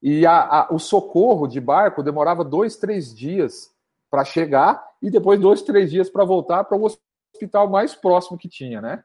[0.00, 3.74] E a, a, o socorro de barco demorava dois, três dias
[4.10, 6.84] para chegar e depois dois, três dias para voltar para o
[7.34, 9.04] hospital mais próximo que tinha, né?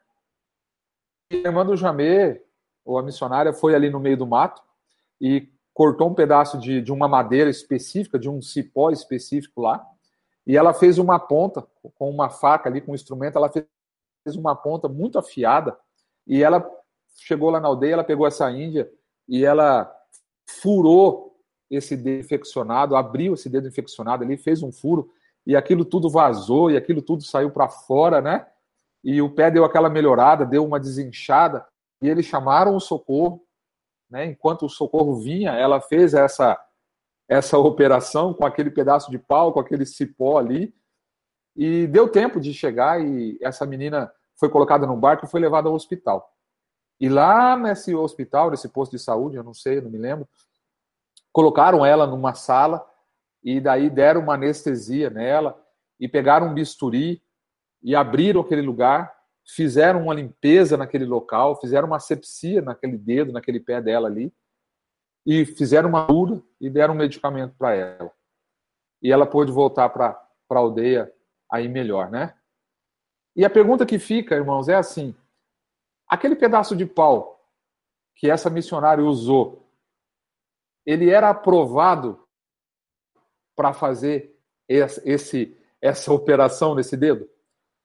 [1.32, 2.42] a irmã do Jamê,
[2.86, 4.62] ou a missionária, foi ali no meio do mato
[5.20, 9.86] e cortou um pedaço de, de uma madeira específica, de um cipó específico lá,
[10.46, 13.66] e ela fez uma ponta com uma faca ali, com um instrumento, ela fez
[14.36, 15.78] uma ponta muito afiada,
[16.28, 16.68] e ela
[17.18, 18.92] chegou lá na aldeia, ela pegou essa índia
[19.28, 19.92] e ela
[20.48, 21.36] furou
[21.70, 25.12] esse dedo infeccionado, abriu esse dedo infeccionado ali, fez um furo,
[25.46, 28.46] e aquilo tudo vazou, e aquilo tudo saiu para fora, né?
[29.06, 31.64] e o pé deu aquela melhorada, deu uma desinchada,
[32.02, 33.46] e eles chamaram o socorro.
[34.10, 34.26] Né?
[34.26, 36.60] Enquanto o socorro vinha, ela fez essa,
[37.28, 40.74] essa operação com aquele pedaço de pau, com aquele cipó ali,
[41.56, 45.70] e deu tempo de chegar, e essa menina foi colocada no barco e foi levada
[45.70, 46.30] ao hospital.
[47.00, 50.28] E lá nesse hospital, nesse posto de saúde, eu não sei, eu não me lembro,
[51.32, 52.86] colocaram ela numa sala
[53.44, 55.62] e daí deram uma anestesia nela
[56.00, 57.22] e pegaram um bisturi
[57.84, 59.14] e abriram aquele lugar,
[59.46, 64.34] fizeram uma limpeza naquele local, fizeram uma sepsia naquele dedo, naquele pé dela ali,
[65.26, 68.12] e fizeram uma cura e deram um medicamento para ela.
[69.02, 71.12] E ela pôde voltar para a aldeia
[71.52, 72.36] aí melhor, né?
[73.36, 75.16] E a pergunta que fica, irmãos, é assim:
[76.08, 77.36] aquele pedaço de pau
[78.16, 79.70] que essa missionária usou,
[80.86, 82.26] ele era aprovado
[83.56, 87.30] para fazer esse, essa operação nesse dedo?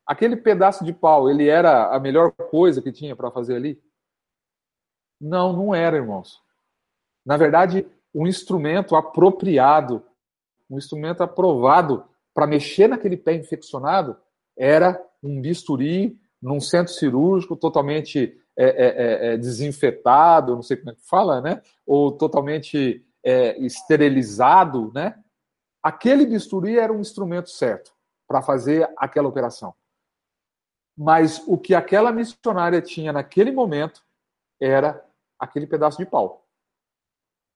[0.06, 3.82] Aquele pedaço de pau, ele era a melhor coisa que tinha para fazer ali?
[5.20, 6.42] Não, não era, irmãos.
[7.24, 10.02] Na verdade, um instrumento apropriado,
[10.68, 12.04] um instrumento aprovado
[12.34, 14.16] para mexer naquele pé infeccionado
[14.56, 20.90] era um bisturi num centro cirúrgico totalmente é, é, é, é desinfetado, não sei como
[20.90, 21.62] é que fala, né?
[21.86, 25.18] Ou totalmente é, esterilizado, né?
[25.82, 27.92] Aquele bisturi era um instrumento certo
[28.28, 29.74] para fazer aquela operação.
[30.96, 34.04] Mas o que aquela missionária tinha naquele momento
[34.60, 35.04] era
[35.38, 36.46] aquele pedaço de pau.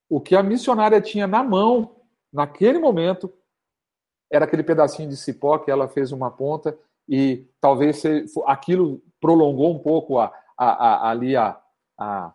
[0.08, 1.96] O que a missionária tinha na mão,
[2.32, 3.32] naquele momento,
[4.30, 8.02] era aquele pedacinho de cipó que ela fez uma ponta e talvez
[8.46, 11.60] aquilo prolongou um pouco a, a, a, ali a,
[11.98, 12.34] a,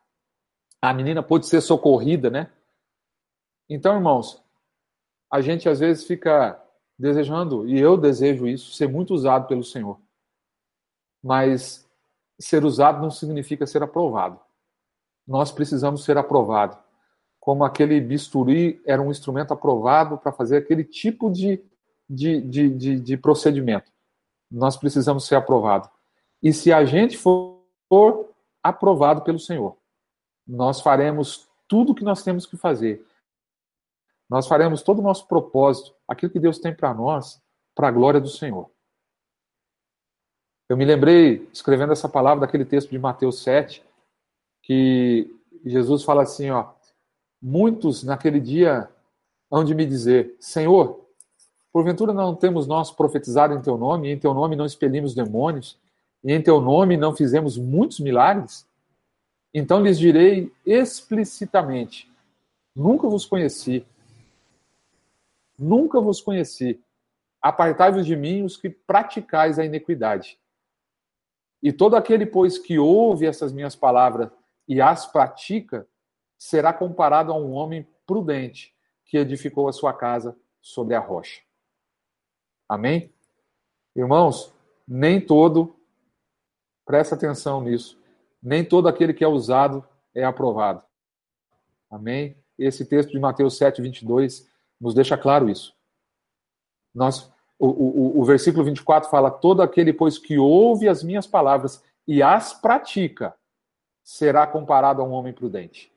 [0.82, 2.52] a menina pôde ser socorrida, né?
[3.70, 4.44] Então, irmãos,
[5.32, 6.62] a gente às vezes fica
[6.98, 10.00] desejando, e eu desejo isso, ser muito usado pelo Senhor
[11.24, 11.88] mas
[12.40, 14.40] ser usado não significa ser aprovado.
[15.28, 16.78] Nós precisamos ser aprovados.
[17.40, 21.64] Como aquele bisturi era um instrumento aprovado para fazer aquele tipo de,
[22.10, 23.92] de, de, de, de procedimento.
[24.52, 25.90] Nós precisamos ser aprovados.
[26.42, 27.60] E se a gente for,
[28.64, 29.78] aprovado pelo Senhor,
[30.48, 33.06] nós faremos tudo o que nós temos que fazer.
[34.30, 37.42] Nós faremos todo o nosso propósito, aquilo que Deus tem para nós,
[37.76, 38.70] para a glória do Senhor.
[40.68, 43.84] Eu me lembrei, escrevendo essa palavra, daquele texto de Mateus 7,
[44.62, 46.74] que Jesus fala assim: ó,
[47.42, 48.90] muitos naquele dia
[49.50, 51.06] hão de me dizer: Senhor,
[51.72, 55.78] porventura não temos nós profetizado em teu nome, e em teu nome não expelimos demônios,
[56.24, 58.68] e em teu nome não fizemos muitos milagres?
[59.54, 62.12] Então lhes direi explicitamente:
[62.76, 63.86] Nunca vos conheci.
[65.58, 66.80] Nunca vos conheci.
[67.42, 70.38] Apartai-vos de mim os que praticais a iniquidade.
[71.62, 74.30] E todo aquele, pois, que ouve essas minhas palavras
[74.68, 75.86] e as pratica,
[76.40, 78.74] será comparado a um homem prudente
[79.06, 81.42] que edificou a sua casa sobre a rocha.
[82.68, 83.14] Amém?
[83.96, 84.52] Irmãos,
[84.88, 85.76] nem todo,
[86.86, 88.02] presta atenção nisso,
[88.42, 90.82] nem todo aquele que é usado é aprovado.
[91.92, 92.36] Amém?
[92.58, 94.50] Esse texto de Mateus 7, 22
[94.80, 95.76] nos deixa claro isso.
[96.96, 101.84] Nós o, o, o versículo 24 fala: Todo aquele, pois, que ouve as minhas palavras
[102.08, 103.36] e as pratica,
[104.02, 105.89] será comparado a um homem prudente,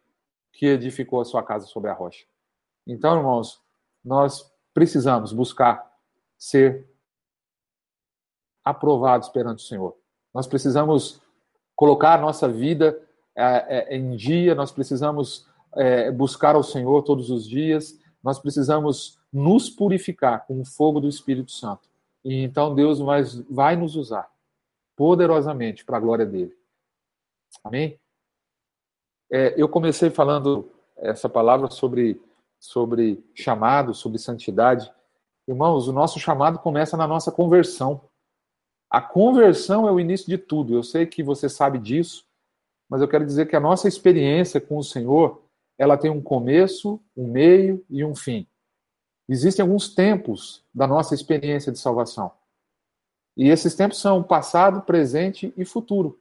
[0.52, 2.24] que edificou a sua casa sobre a rocha.
[2.86, 3.60] Então, irmãos,
[4.04, 5.90] nós precisamos buscar
[6.36, 6.88] ser
[8.64, 9.96] aprovados perante o Senhor.
[10.34, 11.20] Nós precisamos
[11.74, 13.00] colocar a nossa vida
[13.34, 19.18] é, é, em dia, nós precisamos é, buscar ao Senhor todos os dias, nós precisamos
[19.32, 21.88] nos purificar com o fogo do Espírito Santo.
[22.24, 24.30] E então Deus vai, vai nos usar
[24.96, 26.56] poderosamente para a glória dele.
[27.64, 27.98] Amém?
[29.34, 32.20] É, eu comecei falando essa palavra sobre,
[32.60, 34.92] sobre chamado, sobre santidade.
[35.48, 38.02] Irmãos, o nosso chamado começa na nossa conversão.
[38.90, 40.74] A conversão é o início de tudo.
[40.74, 42.26] Eu sei que você sabe disso,
[42.90, 45.40] mas eu quero dizer que a nossa experiência com o Senhor,
[45.78, 48.46] ela tem um começo, um meio e um fim.
[49.26, 52.30] Existem alguns tempos da nossa experiência de salvação.
[53.34, 56.20] E esses tempos são passado, presente e futuro.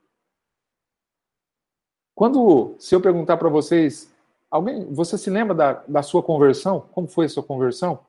[2.21, 4.13] Quando, se eu perguntar para vocês,
[4.47, 6.81] alguém, você se lembra da, da sua conversão?
[6.91, 8.05] Como foi a sua conversão?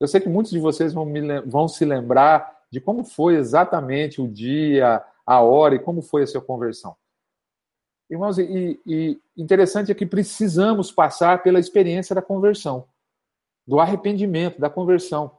[0.00, 4.18] Eu sei que muitos de vocês vão, me, vão se lembrar de como foi exatamente
[4.18, 6.96] o dia, a hora e como foi a sua conversão.
[8.08, 12.88] Irmãos, e, e interessante é que precisamos passar pela experiência da conversão,
[13.66, 15.36] do arrependimento, da conversão.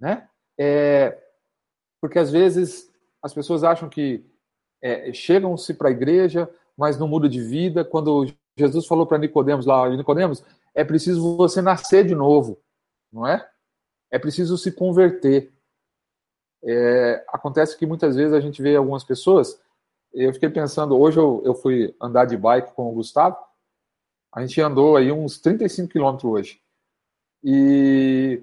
[0.00, 0.28] Né?
[0.58, 1.22] É,
[2.00, 4.28] porque às vezes as pessoas acham que
[4.82, 7.84] é, chegam-se para a igreja, mas não muda de vida.
[7.84, 12.58] Quando Jesus falou para Nicodemos lá, Nicodemos, é preciso você nascer de novo,
[13.12, 13.48] não é?
[14.10, 15.52] É preciso se converter.
[16.64, 19.60] É, acontece que muitas vezes a gente vê algumas pessoas
[20.12, 23.36] eu fiquei pensando, hoje eu, eu fui andar de bike com o Gustavo,
[24.30, 26.60] a gente andou aí uns 35 quilômetros hoje.
[27.42, 28.42] E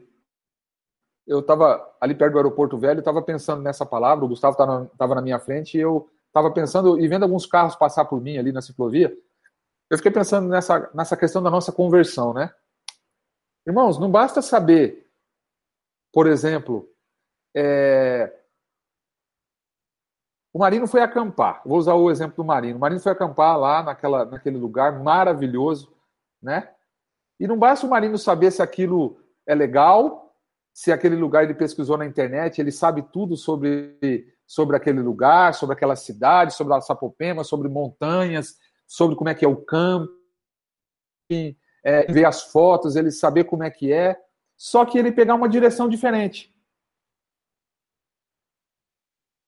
[1.28, 5.22] eu estava ali perto do aeroporto velho, estava pensando nessa palavra, o Gustavo estava na
[5.22, 8.62] minha frente e eu estava pensando e vendo alguns carros passar por mim ali na
[8.62, 9.16] ciclovia,
[9.90, 12.54] eu fiquei pensando nessa, nessa questão da nossa conversão, né?
[13.68, 15.12] Irmãos, não basta saber,
[16.14, 16.90] por exemplo,
[17.56, 18.40] é,
[20.54, 21.62] o Marino foi acampar.
[21.66, 22.78] Vou usar o exemplo do Marino.
[22.78, 25.94] O Marino foi acampar lá naquela, naquele lugar maravilhoso,
[26.42, 26.70] né?
[27.40, 30.36] E não basta o Marino saber se aquilo é legal,
[30.74, 35.76] se aquele lugar ele pesquisou na internet, ele sabe tudo sobre, sobre aquele lugar, sobre
[35.76, 38.58] aquela cidade, sobre a Sapopema, sobre montanhas,
[38.88, 40.12] sobre como é que é o campo,
[41.84, 44.20] é, ver as fotos, ele saber como é que é,
[44.58, 46.52] só que ele pegar uma direção diferente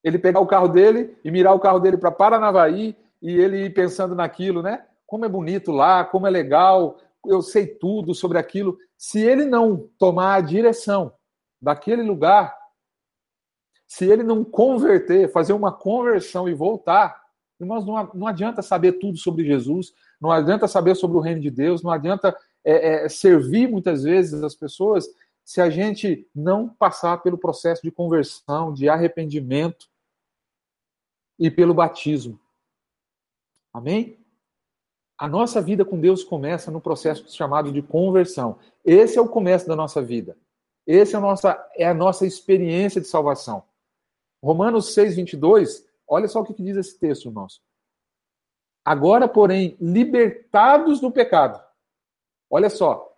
[0.03, 3.73] ele pegar o carro dele e mirar o carro dele para Paranavaí e ele ir
[3.73, 4.85] pensando naquilo, né?
[5.05, 8.77] Como é bonito lá, como é legal, eu sei tudo sobre aquilo.
[8.97, 11.13] Se ele não tomar a direção
[11.61, 12.55] daquele lugar,
[13.91, 17.21] se ele não converter, fazer uma conversão e voltar,
[17.59, 21.83] irmãos, não, adianta saber tudo sobre Jesus, não adianta saber sobre o reino de Deus,
[21.83, 25.09] não adianta é, é, servir muitas vezes as pessoas
[25.43, 29.89] se a gente não passar pelo processo de conversão, de arrependimento,
[31.37, 32.39] e pelo batismo.
[33.73, 34.25] Amém?
[35.17, 38.57] A nossa vida com Deus começa no processo chamado de conversão.
[38.85, 40.37] Esse é o começo da nossa vida.
[40.87, 43.69] Esse é a nossa, é a nossa experiência de salvação.
[44.43, 47.61] Romanos 6, 22, olha só o que diz esse texto, irmãos.
[48.83, 51.63] Agora, porém, libertados do pecado.
[52.49, 53.15] Olha só.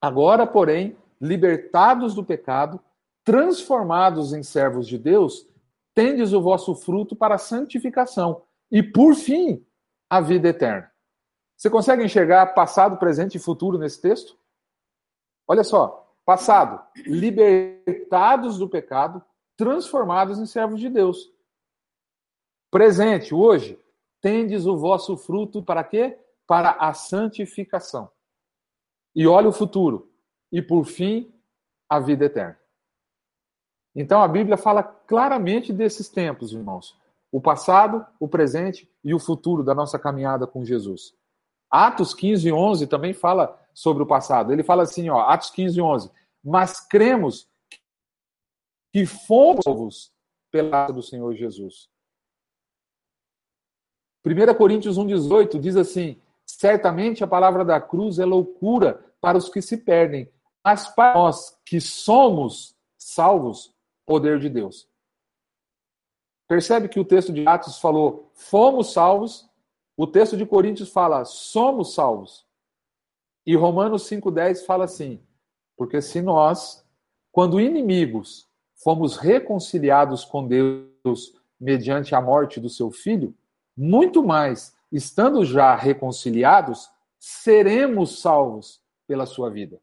[0.00, 2.78] Agora, porém, libertados do pecado,
[3.24, 5.46] transformados em servos de Deus,
[5.94, 9.66] tendes o vosso fruto para a santificação e, por fim,
[10.08, 10.92] a vida eterna.
[11.56, 14.38] Você consegue enxergar passado, presente e futuro nesse texto?
[15.46, 19.24] Olha só, passado, libertados do pecado,
[19.58, 21.30] transformados em servos de Deus.
[22.70, 23.76] Presente, hoje,
[24.20, 26.16] tendes o vosso fruto para quê?
[26.46, 28.08] Para a santificação.
[29.14, 30.10] E olha o futuro.
[30.52, 31.34] E por fim,
[31.90, 32.58] a vida eterna.
[33.94, 36.96] Então a Bíblia fala claramente desses tempos, irmãos.
[37.32, 41.14] O passado, o presente e o futuro da nossa caminhada com Jesus.
[41.68, 44.52] Atos 15 e 11 também fala sobre o passado.
[44.52, 46.10] Ele fala assim, ó, Atos 15 e 11.
[46.44, 47.48] Mas cremos
[48.92, 50.12] que fomos
[50.50, 51.88] pela do Senhor Jesus.
[54.24, 59.62] 1 Coríntios 1,18 diz assim: certamente a palavra da cruz é loucura para os que
[59.62, 60.30] se perdem,
[60.64, 63.74] mas para nós que somos salvos,
[64.06, 64.88] poder de Deus.
[66.46, 69.48] Percebe que o texto de Atos falou fomos salvos,
[69.96, 72.46] o texto de Coríntios fala somos salvos.
[73.46, 75.22] E Romanos 5,10 fala assim:
[75.76, 76.84] porque se nós
[77.30, 78.47] quando inimigos,
[78.78, 83.34] fomos reconciliados com Deus mediante a morte do seu filho,
[83.76, 89.80] muito mais, estando já reconciliados, seremos salvos pela sua vida.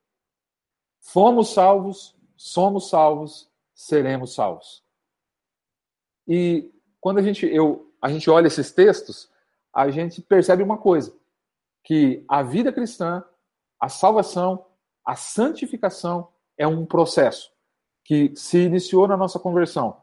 [1.02, 4.84] Fomos salvos, somos salvos, seremos salvos.
[6.28, 9.30] E quando a gente, eu, a gente olha esses textos,
[9.74, 11.14] a gente percebe uma coisa:
[11.84, 13.24] que a vida cristã,
[13.80, 14.66] a salvação,
[15.06, 17.55] a santificação é um processo
[18.06, 19.98] que se iniciou na nossa conversão,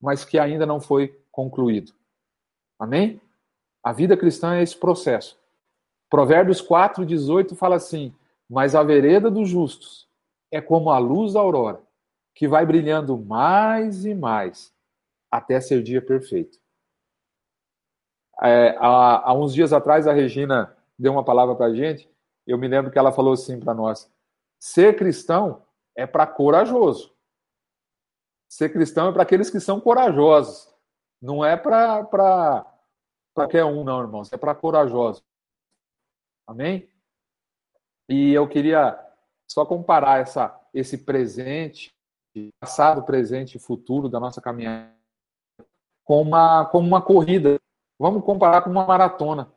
[0.00, 1.92] mas que ainda não foi concluído.
[2.78, 3.20] Amém?
[3.82, 5.38] A vida cristã é esse processo.
[6.10, 8.12] Provérbios 4, 18 fala assim:
[8.50, 10.08] Mas a vereda dos justos
[10.50, 11.80] é como a luz da aurora,
[12.34, 14.74] que vai brilhando mais e mais
[15.30, 16.58] até ser dia perfeito.
[18.42, 22.10] É, há, há, uns dias atrás, a Regina deu uma palavra para a gente.
[22.46, 24.12] Eu me lembro que ela falou assim para nós:
[24.58, 25.62] ser cristão
[25.94, 27.15] é para corajoso.
[28.48, 30.72] Ser cristão é para aqueles que são corajosos.
[31.20, 32.66] Não é para
[33.34, 34.32] qualquer um, não, irmãos.
[34.32, 35.22] É para corajosos.
[36.46, 36.88] Amém?
[38.08, 38.98] E eu queria
[39.48, 41.92] só comparar essa, esse presente,
[42.60, 44.94] passado, presente e futuro da nossa caminhada
[46.04, 47.60] com uma, com uma corrida.
[47.98, 49.52] Vamos comparar com uma maratona.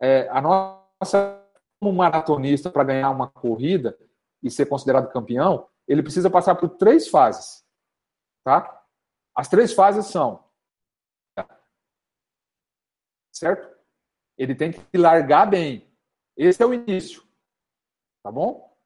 [0.00, 1.42] É, a nossa,
[1.80, 3.98] como maratonista, para ganhar uma corrida
[4.42, 7.61] e ser considerado campeão, ele precisa passar por três fases.
[8.44, 8.84] Tá?
[9.34, 10.44] As três fases são.
[13.32, 13.68] Certo?
[14.36, 15.90] Ele tem que largar bem.
[16.36, 17.22] Esse é o início.
[18.22, 18.76] Tá bom?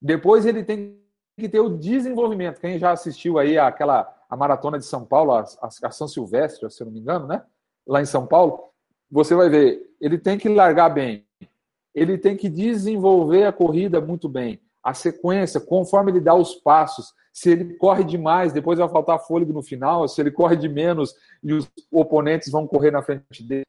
[0.00, 1.02] Depois ele tem
[1.38, 2.60] que ter o desenvolvimento.
[2.60, 6.82] Quem já assistiu aí aquela a maratona de São Paulo, a, a São Silvestre, se
[6.82, 7.44] eu não me engano, né?
[7.86, 8.70] Lá em São Paulo,
[9.10, 11.24] você vai ver, ele tem que largar bem.
[11.94, 14.60] Ele tem que desenvolver a corrida muito bem.
[14.82, 19.52] A sequência, conforme ele dá os passos, se ele corre demais, depois vai faltar fôlego
[19.52, 23.66] no final, se ele corre de menos e os oponentes vão correr na frente dele.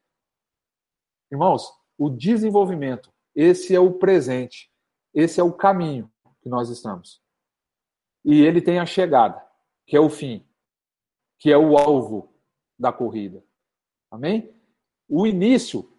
[1.30, 4.72] Irmãos, o desenvolvimento, esse é o presente,
[5.12, 6.10] esse é o caminho
[6.40, 7.20] que nós estamos.
[8.24, 9.46] E ele tem a chegada,
[9.86, 10.42] que é o fim,
[11.38, 12.32] que é o alvo
[12.78, 13.44] da corrida.
[14.10, 14.50] Amém?
[15.06, 15.92] O início,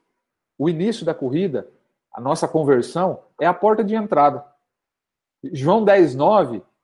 [0.57, 1.71] o início da corrida,
[2.11, 4.43] a nossa conversão é a porta de entrada.
[5.53, 6.15] João 10,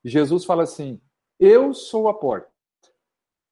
[0.06, 1.02] 9 Jesus fala assim:
[1.40, 2.50] Eu sou a porta.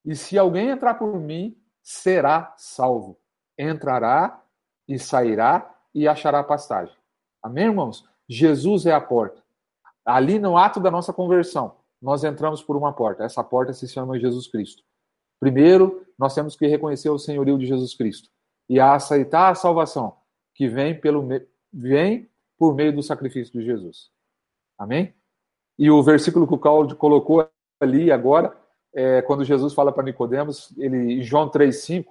[0.05, 3.17] E se alguém entrar por mim, será salvo.
[3.57, 4.41] Entrará
[4.87, 6.95] e sairá e achará pastagem.
[7.41, 8.07] Amém, irmãos?
[8.29, 9.41] Jesus é a porta.
[10.05, 13.23] Ali no ato da nossa conversão, nós entramos por uma porta.
[13.23, 14.83] Essa porta se chama Jesus Cristo.
[15.39, 18.29] Primeiro, nós temos que reconhecer o senhorio de Jesus Cristo
[18.69, 20.17] e aceitar a salvação
[20.53, 21.27] que vem pelo
[21.71, 24.11] vem por meio do sacrifício de Jesus.
[24.77, 25.13] Amém?
[25.77, 27.49] E o versículo que o Claudio colocou
[27.79, 28.55] ali agora,
[28.93, 32.05] é, quando Jesus fala para Nicodemos, ele, em João 3,5,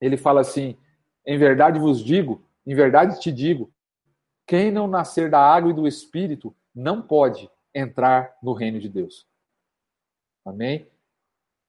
[0.00, 0.76] ele fala assim:
[1.24, 3.72] Em verdade vos digo, em verdade te digo,
[4.46, 9.26] quem não nascer da água e do Espírito não pode entrar no reino de Deus.
[10.44, 10.88] Amém?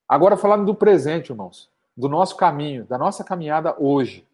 [0.08, 4.28] Agora falando do presente, irmãos, do nosso caminho, da nossa caminhada hoje,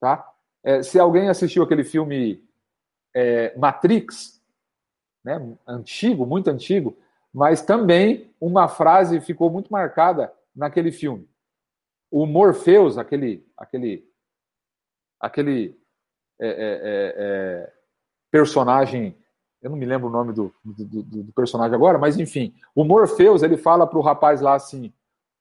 [0.00, 0.30] tá?
[0.62, 2.44] É, se alguém assistiu aquele filme
[3.14, 4.39] é, Matrix,
[5.24, 6.96] né, antigo, muito antigo,
[7.32, 11.28] mas também uma frase ficou muito marcada naquele filme.
[12.10, 14.08] O Morpheus, aquele, aquele,
[15.20, 15.78] aquele
[16.40, 17.72] é, é, é, é
[18.30, 19.16] personagem,
[19.62, 23.42] eu não me lembro o nome do, do, do personagem agora, mas enfim, o Morpheus
[23.42, 24.92] ele fala para o rapaz lá assim: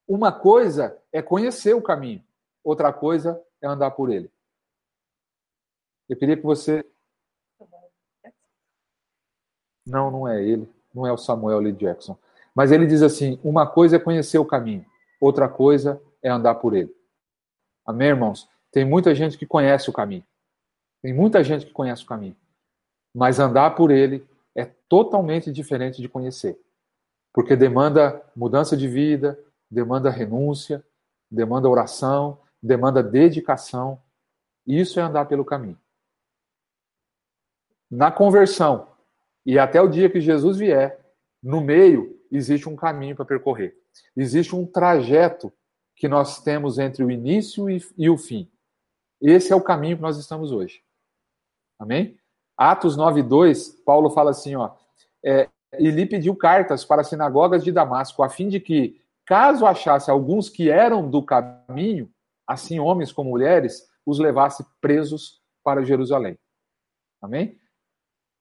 [0.08, 2.24] uma coisa é conhecer o caminho,
[2.64, 4.30] outra coisa é andar por ele.
[6.08, 6.84] Eu queria que você
[9.90, 10.70] não, não é ele.
[10.94, 12.18] Não é o Samuel Lee Jackson.
[12.56, 14.86] Mas ele diz assim: uma coisa é conhecer o caminho,
[15.20, 16.94] outra coisa é andar por ele.
[17.86, 18.48] Amém, irmãos?
[18.72, 20.24] Tem muita gente que conhece o caminho.
[21.02, 22.36] Tem muita gente que conhece o caminho.
[23.16, 26.60] Mas andar por ele é totalmente diferente de conhecer.
[27.34, 30.84] Porque demanda mudança de vida, demanda renúncia,
[31.32, 34.02] demanda oração, demanda dedicação.
[34.68, 35.80] Isso é andar pelo caminho.
[37.90, 38.88] Na conversão,
[39.46, 41.00] e até o dia que Jesus vier,
[41.42, 43.76] no meio existe um caminho para percorrer.
[44.16, 45.52] Existe um trajeto
[45.96, 48.50] que nós temos entre o início e, e o fim.
[49.22, 50.82] Esse é o caminho que nós estamos hoje.
[51.78, 52.18] Amém?
[52.58, 54.72] Atos 9:2, Paulo fala assim, ó,
[55.24, 59.66] é, e lhe pediu cartas para as sinagogas de Damasco, a fim de que, caso
[59.66, 62.10] achasse alguns que eram do caminho,
[62.48, 66.38] assim homens como mulheres, os levasse presos para Jerusalém.
[67.22, 67.60] Amém?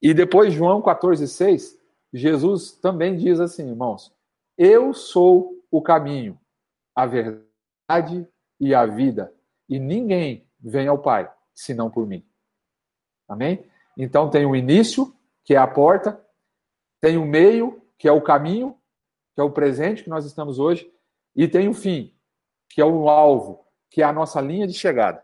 [0.01, 1.77] E depois, João 14,6,
[2.13, 4.13] Jesus também diz assim, irmãos:
[4.57, 6.39] Eu sou o caminho,
[6.95, 8.27] a verdade
[8.61, 9.33] e a vida,
[9.69, 12.25] e ninguém vem ao Pai senão por mim.
[13.29, 13.65] Amém?
[13.97, 16.25] Então tem o início, que é a porta,
[17.01, 18.79] tem o meio, que é o caminho,
[19.35, 20.91] que é o presente que nós estamos hoje,
[21.35, 22.15] e tem o fim,
[22.69, 25.23] que é o alvo, que é a nossa linha de chegada.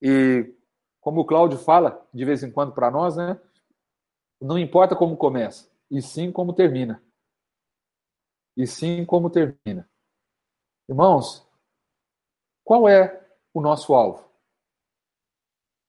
[0.00, 0.54] E
[1.02, 3.38] como o Cláudio fala de vez em quando para nós, né?
[4.40, 7.02] Não importa como começa, e sim como termina.
[8.56, 9.90] E sim como termina.
[10.88, 11.46] Irmãos,
[12.64, 14.30] qual é o nosso alvo?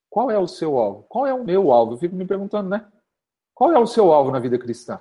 [0.10, 1.04] Qual é o seu alvo?
[1.04, 1.94] Qual é o meu alvo?
[1.94, 2.92] Eu fico me perguntando, né?
[3.54, 5.00] Qual é o seu alvo na vida cristã?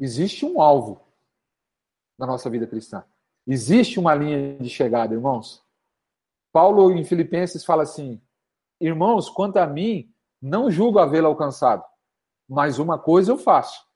[0.00, 1.00] Existe um alvo
[2.18, 3.04] na nossa vida cristã.
[3.46, 5.62] Existe uma linha de chegada, irmãos.
[6.50, 8.20] Paulo, em Filipenses, fala assim:
[8.82, 11.84] Irmãos, quanto a mim, não julgo havê-lo alcançado,
[12.48, 13.86] mas uma coisa eu faço.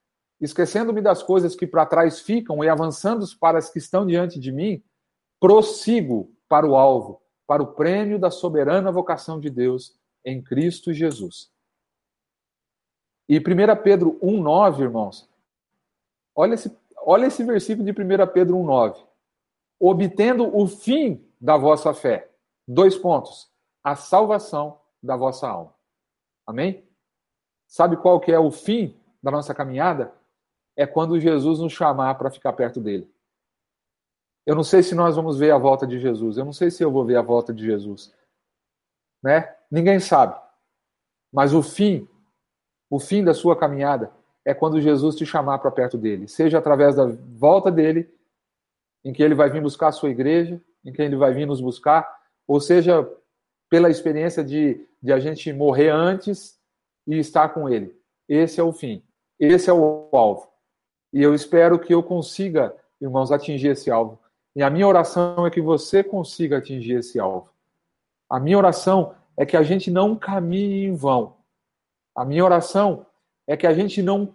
[0.41, 4.53] Esquecendo-me das coisas que para trás ficam e avançando para as que estão diante de
[4.53, 4.80] mim,
[5.41, 11.51] prossigo para o alvo, para o prêmio da soberana vocação de Deus em Cristo Jesus.
[13.28, 13.43] E 1
[13.82, 15.28] Pedro 1,9, irmãos,
[16.32, 19.05] olha esse, olha esse versículo de 1 Pedro 1,9.
[19.80, 22.30] Obtendo o fim da vossa fé.
[22.68, 23.51] Dois pontos.
[23.87, 25.72] A salvação da vossa alma.
[26.45, 26.84] Amém?
[27.68, 30.12] Sabe qual que é o fim da nossa caminhada?
[30.74, 33.09] É quando Jesus nos chamar para ficar perto dele.
[34.45, 36.37] Eu não sei se nós vamos ver a volta de Jesus.
[36.37, 38.12] Eu não sei se eu vou ver a volta de Jesus.
[39.22, 39.57] Né?
[39.70, 40.37] Ninguém sabe.
[41.32, 42.09] Mas o fim,
[42.91, 44.12] o fim da sua caminhada
[44.45, 48.12] é quando Jesus te chamar para perto dele, seja através da volta dele,
[49.05, 51.61] em que ele vai vir buscar a sua igreja, em que ele vai vir nos
[51.61, 53.09] buscar, ou seja,
[53.69, 56.59] pela experiência de, de a gente morrer antes
[57.07, 57.95] e estar com ele.
[58.29, 59.03] Esse é o fim.
[59.39, 60.49] Esse é o alvo.
[61.12, 64.19] E eu espero que eu consiga, irmãos, atingir esse alvo.
[64.55, 67.51] E a minha oração é que você consiga atingir esse alvo.
[68.29, 71.37] A minha oração é que a gente não caminhe em vão.
[72.14, 73.07] A minha oração
[73.47, 74.33] é que a gente não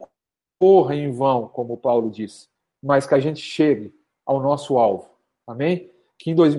[0.59, 2.47] corra em vão, como Paulo disse,
[2.81, 5.09] mas que a gente chegue ao nosso alvo.
[5.47, 5.91] Amém?
[6.17, 6.55] Que em, dois,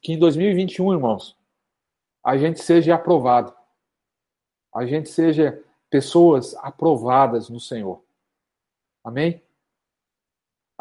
[0.00, 1.36] que em 2021, irmãos,
[2.24, 3.54] a gente seja aprovado.
[4.74, 8.02] A gente seja pessoas aprovadas no Senhor.
[9.04, 9.42] Amém?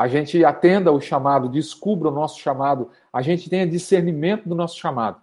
[0.01, 4.79] a gente atenda o chamado, descubra o nosso chamado, a gente tenha discernimento do nosso
[4.79, 5.21] chamado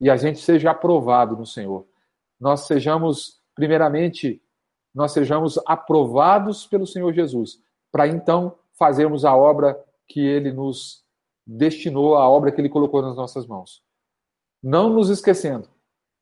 [0.00, 1.84] e a gente seja aprovado no Senhor.
[2.38, 4.40] Nós sejamos, primeiramente,
[4.94, 7.60] nós sejamos aprovados pelo Senhor Jesus,
[7.90, 9.76] para então fazermos a obra
[10.06, 11.04] que ele nos
[11.44, 13.82] destinou, a obra que ele colocou nas nossas mãos.
[14.62, 15.68] Não nos esquecendo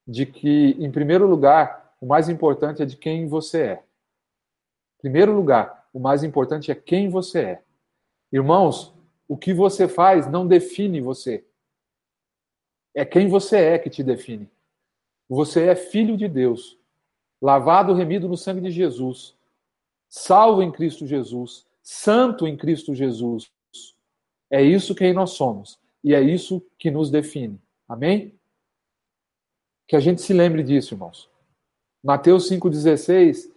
[0.07, 3.85] de que, em primeiro lugar, o mais importante é de quem você é.
[4.99, 7.63] Em primeiro lugar, o mais importante é quem você é.
[8.33, 8.95] Irmãos,
[9.29, 11.45] o que você faz não define você.
[12.95, 14.51] É quem você é que te define.
[15.29, 16.79] Você é filho de Deus,
[17.43, 19.35] lavado, remido no sangue de Jesus,
[20.09, 23.51] salvo em Cristo Jesus, santo em Cristo Jesus.
[24.49, 27.61] É isso quem nós somos e é isso que nos define.
[27.89, 28.39] Amém?
[29.87, 31.31] Que a gente se lembre disso, irmãos.
[32.03, 33.53] Mateus 5,16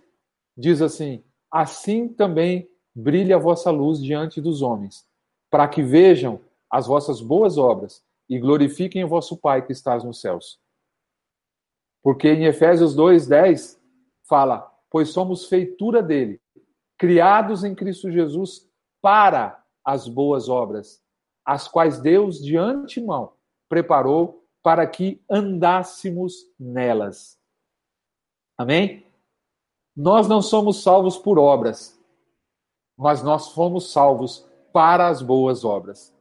[0.55, 5.07] diz assim: Assim também brilhe a vossa luz diante dos homens,
[5.49, 10.21] para que vejam as vossas boas obras e glorifiquem o vosso Pai que estás nos
[10.21, 10.59] céus.
[12.03, 13.79] Porque em Efésios 2:10
[14.27, 16.39] fala: "Pois somos feitura dele,
[16.97, 18.69] criados em Cristo Jesus
[19.01, 21.01] para as boas obras,
[21.43, 23.33] as quais Deus de antemão
[23.69, 27.39] preparou para que andássemos nelas."
[28.57, 29.05] Amém?
[29.95, 31.97] Nós não somos salvos por obras,
[32.97, 36.13] mas nós fomos salvos para as boas obras.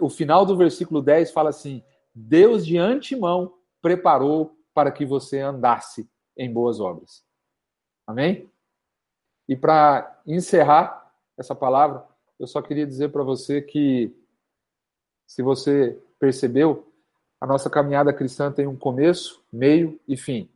[0.00, 6.08] O final do versículo 10 fala assim: Deus de antemão preparou para que você andasse
[6.36, 7.24] em boas obras.
[8.06, 8.50] Amém?
[9.48, 12.06] E para encerrar essa palavra,
[12.38, 14.14] eu só queria dizer para você que,
[15.32, 16.92] se você percebeu,
[17.40, 20.46] a nossa caminhada cristã tem um começo, meio e fim.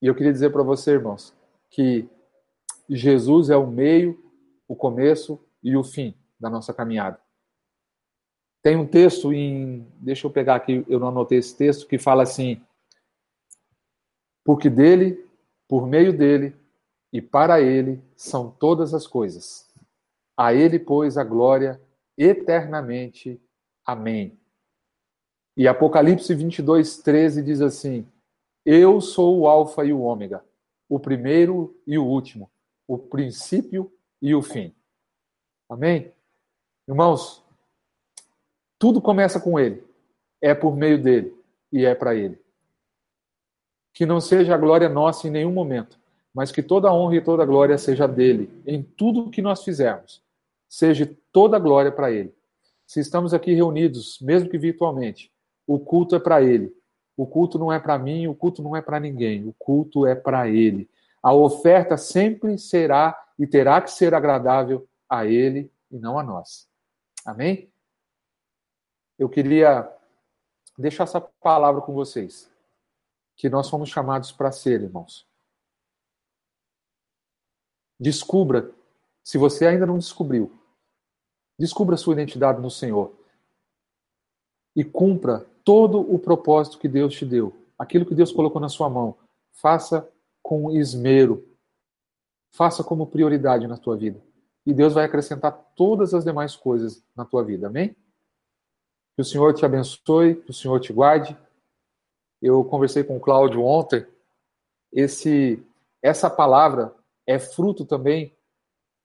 [0.00, 1.34] E eu queria dizer para você, irmãos,
[1.68, 2.08] que
[2.88, 4.18] Jesus é o meio,
[4.66, 7.20] o começo e o fim da nossa caminhada.
[8.62, 9.86] Tem um texto em.
[10.00, 12.58] Deixa eu pegar aqui, eu não anotei esse texto, que fala assim:
[14.42, 15.28] Porque dele,
[15.68, 16.56] por meio dele
[17.12, 19.70] e para ele são todas as coisas.
[20.36, 21.80] A ele, pois, a glória
[22.16, 23.40] eternamente.
[23.84, 24.38] Amém.
[25.56, 28.06] E Apocalipse 22, 13 diz assim:
[28.64, 30.44] Eu sou o Alfa e o Ômega,
[30.88, 32.50] o primeiro e o último,
[32.86, 34.74] o princípio e o fim.
[35.68, 36.12] Amém?
[36.88, 37.44] Irmãos,
[38.78, 39.84] tudo começa com Ele,
[40.40, 41.36] é por meio dele
[41.70, 42.40] e é para Ele.
[43.94, 46.00] Que não seja a glória nossa em nenhum momento,
[46.34, 49.62] mas que toda a honra e toda a glória seja dele em tudo que nós
[49.62, 50.22] fizermos.
[50.68, 52.34] Seja toda a glória para Ele.
[52.86, 55.30] Se estamos aqui reunidos, mesmo que virtualmente,
[55.66, 56.74] o culto é para Ele.
[57.16, 59.46] O culto não é para mim, o culto não é para ninguém.
[59.46, 60.88] O culto é para Ele.
[61.22, 66.68] A oferta sempre será e terá que ser agradável a Ele e não a nós.
[67.24, 67.70] Amém?
[69.18, 69.88] Eu queria
[70.76, 72.50] deixar essa palavra com vocês.
[73.36, 75.26] Que nós fomos chamados para ser, irmãos.
[78.02, 78.70] Descubra,
[79.22, 80.52] se você ainda não descobriu,
[81.58, 83.12] descubra sua identidade no Senhor.
[84.74, 87.54] E cumpra todo o propósito que Deus te deu.
[87.78, 89.16] Aquilo que Deus colocou na sua mão.
[89.52, 90.08] Faça
[90.42, 91.46] com esmero.
[92.50, 94.20] Faça como prioridade na tua vida
[94.64, 97.66] e Deus vai acrescentar todas as demais coisas na tua vida.
[97.66, 97.96] Amém?
[99.14, 101.36] Que o Senhor te abençoe, que o Senhor te guarde.
[102.40, 104.06] Eu conversei com o Cláudio ontem.
[104.92, 105.62] Esse,
[106.00, 106.94] essa palavra
[107.26, 108.34] é fruto também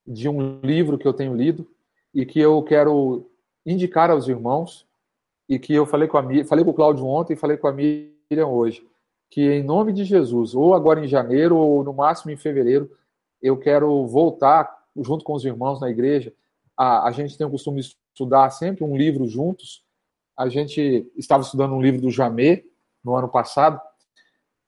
[0.06, 1.68] de um livro que eu tenho lido
[2.14, 3.30] e que eu quero
[3.66, 4.86] indicar aos irmãos
[5.48, 7.74] e que eu falei com a falei com o Cláudio ontem e falei com a
[7.74, 8.86] Miriam hoje
[9.30, 12.90] que em nome de Jesus, ou agora em janeiro ou no máximo em fevereiro,
[13.42, 16.34] eu quero voltar junto com os irmãos na igreja,
[16.76, 19.84] a, a gente tem o costume de estudar sempre um livro juntos.
[20.36, 22.64] A gente estava estudando um livro do Jamé
[23.04, 23.80] no ano passado,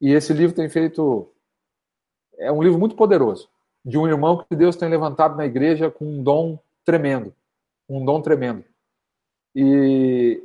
[0.01, 1.31] e esse livro tem feito.
[2.39, 3.49] É um livro muito poderoso,
[3.83, 7.35] de um irmão que Deus tem levantado na igreja com um dom tremendo.
[7.87, 8.63] Um dom tremendo.
[9.53, 10.41] E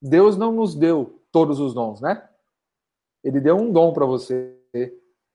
[0.00, 2.28] Deus não nos deu todos os dons, né?
[3.24, 4.56] Ele deu um dom para você,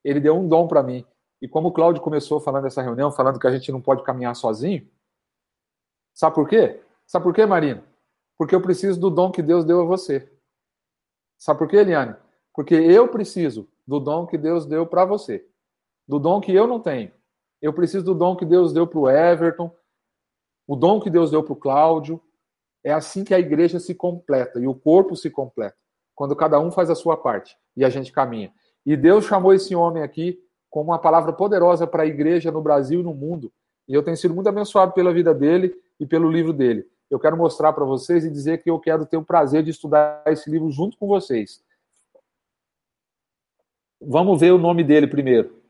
[0.03, 1.05] ele deu um dom para mim.
[1.41, 4.35] E como o Cláudio começou falando essa reunião, falando que a gente não pode caminhar
[4.35, 4.87] sozinho,
[6.13, 6.81] sabe por quê?
[7.05, 7.83] Sabe por quê, Marina?
[8.37, 10.31] Porque eu preciso do dom que Deus deu a você.
[11.37, 12.15] Sabe por quê, Eliane?
[12.53, 15.47] Porque eu preciso do dom que Deus deu para você.
[16.07, 17.11] Do dom que eu não tenho.
[17.61, 19.73] Eu preciso do dom que Deus deu para o Everton,
[20.67, 22.21] o dom que Deus deu para o Cláudio.
[22.83, 25.75] É assim que a igreja se completa e o corpo se completa.
[26.13, 28.53] Quando cada um faz a sua parte e a gente caminha.
[28.85, 30.39] E Deus chamou esse homem aqui
[30.69, 33.51] como uma palavra poderosa para a igreja no Brasil e no mundo.
[33.87, 36.85] E eu tenho sido muito abençoado pela vida dele e pelo livro dele.
[37.09, 40.23] Eu quero mostrar para vocês e dizer que eu quero ter o prazer de estudar
[40.27, 41.63] esse livro junto com vocês.
[44.01, 45.64] Vamos ver o nome dele primeiro.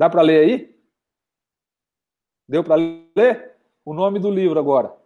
[0.00, 0.80] Dá para ler aí?
[2.48, 3.54] Deu para ler?
[3.84, 4.96] O nome do livro agora.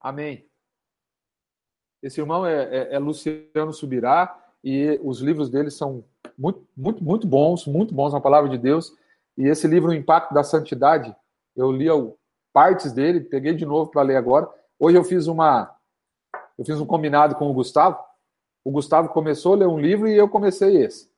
[0.00, 0.50] Amém.
[2.02, 6.04] Esse irmão é, é, é, Luciano Subirá e os livros dele são
[6.36, 8.92] muito, muito, muito bons, muito bons na palavra de Deus.
[9.38, 11.14] E esse livro, O Impacto da Santidade,
[11.54, 11.86] eu li
[12.52, 14.52] partes dele, peguei de novo para ler agora.
[14.76, 15.72] Hoje eu fiz uma,
[16.60, 17.98] eu fiz um combinado com o Gustavo.
[18.64, 21.10] O Gustavo começou a ler um livro e eu comecei esse.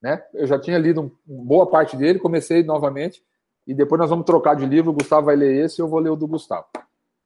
[0.00, 0.22] Né?
[0.32, 3.24] Eu já tinha lido boa parte dele, comecei novamente
[3.66, 4.92] e depois nós vamos trocar de livro.
[4.92, 6.66] O Gustavo vai ler esse e eu vou ler o do Gustavo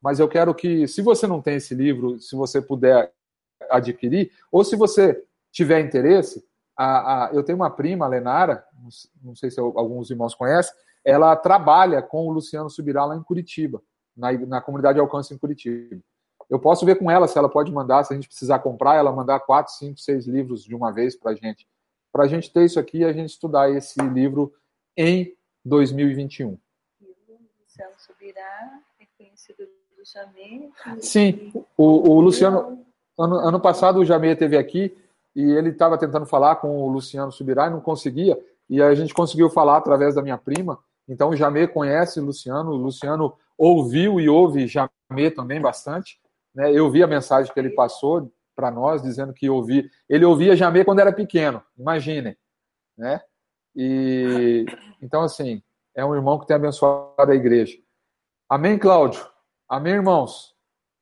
[0.00, 3.12] mas eu quero que, se você não tem esse livro, se você puder
[3.70, 6.44] adquirir, ou se você tiver interesse,
[6.76, 8.64] a, a, eu tenho uma prima, a Lenara,
[9.22, 10.72] não sei se alguns irmãos conhecem,
[11.04, 13.82] ela trabalha com o Luciano Subirá lá em Curitiba,
[14.16, 16.00] na, na comunidade Alcance em Curitiba.
[16.48, 19.12] Eu posso ver com ela se ela pode mandar, se a gente precisar comprar, ela
[19.12, 21.68] mandar quatro, cinco, seis livros de uma vez para a gente.
[22.10, 24.52] Para a gente ter isso aqui e a gente estudar esse livro
[24.96, 26.58] em 2021.
[27.00, 29.68] E o Luciano Subirá é conhecido
[31.00, 32.84] Sim, o, o Luciano,
[33.18, 34.96] ano, ano passado o Jamê esteve aqui
[35.34, 38.38] e ele estava tentando falar com o Luciano Subirá e não conseguia,
[38.68, 40.78] e a gente conseguiu falar através da minha prima.
[41.06, 46.18] Então o Jamê conhece o Luciano, o Luciano ouviu e ouve Jamê também bastante.
[46.58, 46.72] Né?
[46.72, 49.88] Eu vi a mensagem que ele passou para nós, dizendo que ouvi.
[50.08, 52.36] Ele ouvia Jamê quando era pequeno, imaginem.
[52.96, 53.20] Né?
[53.76, 54.66] E
[55.00, 55.62] então, assim,
[55.94, 57.78] é um irmão que tem abençoado a igreja.
[58.48, 59.24] Amém, Cláudio?
[59.68, 60.52] Amém, irmãos?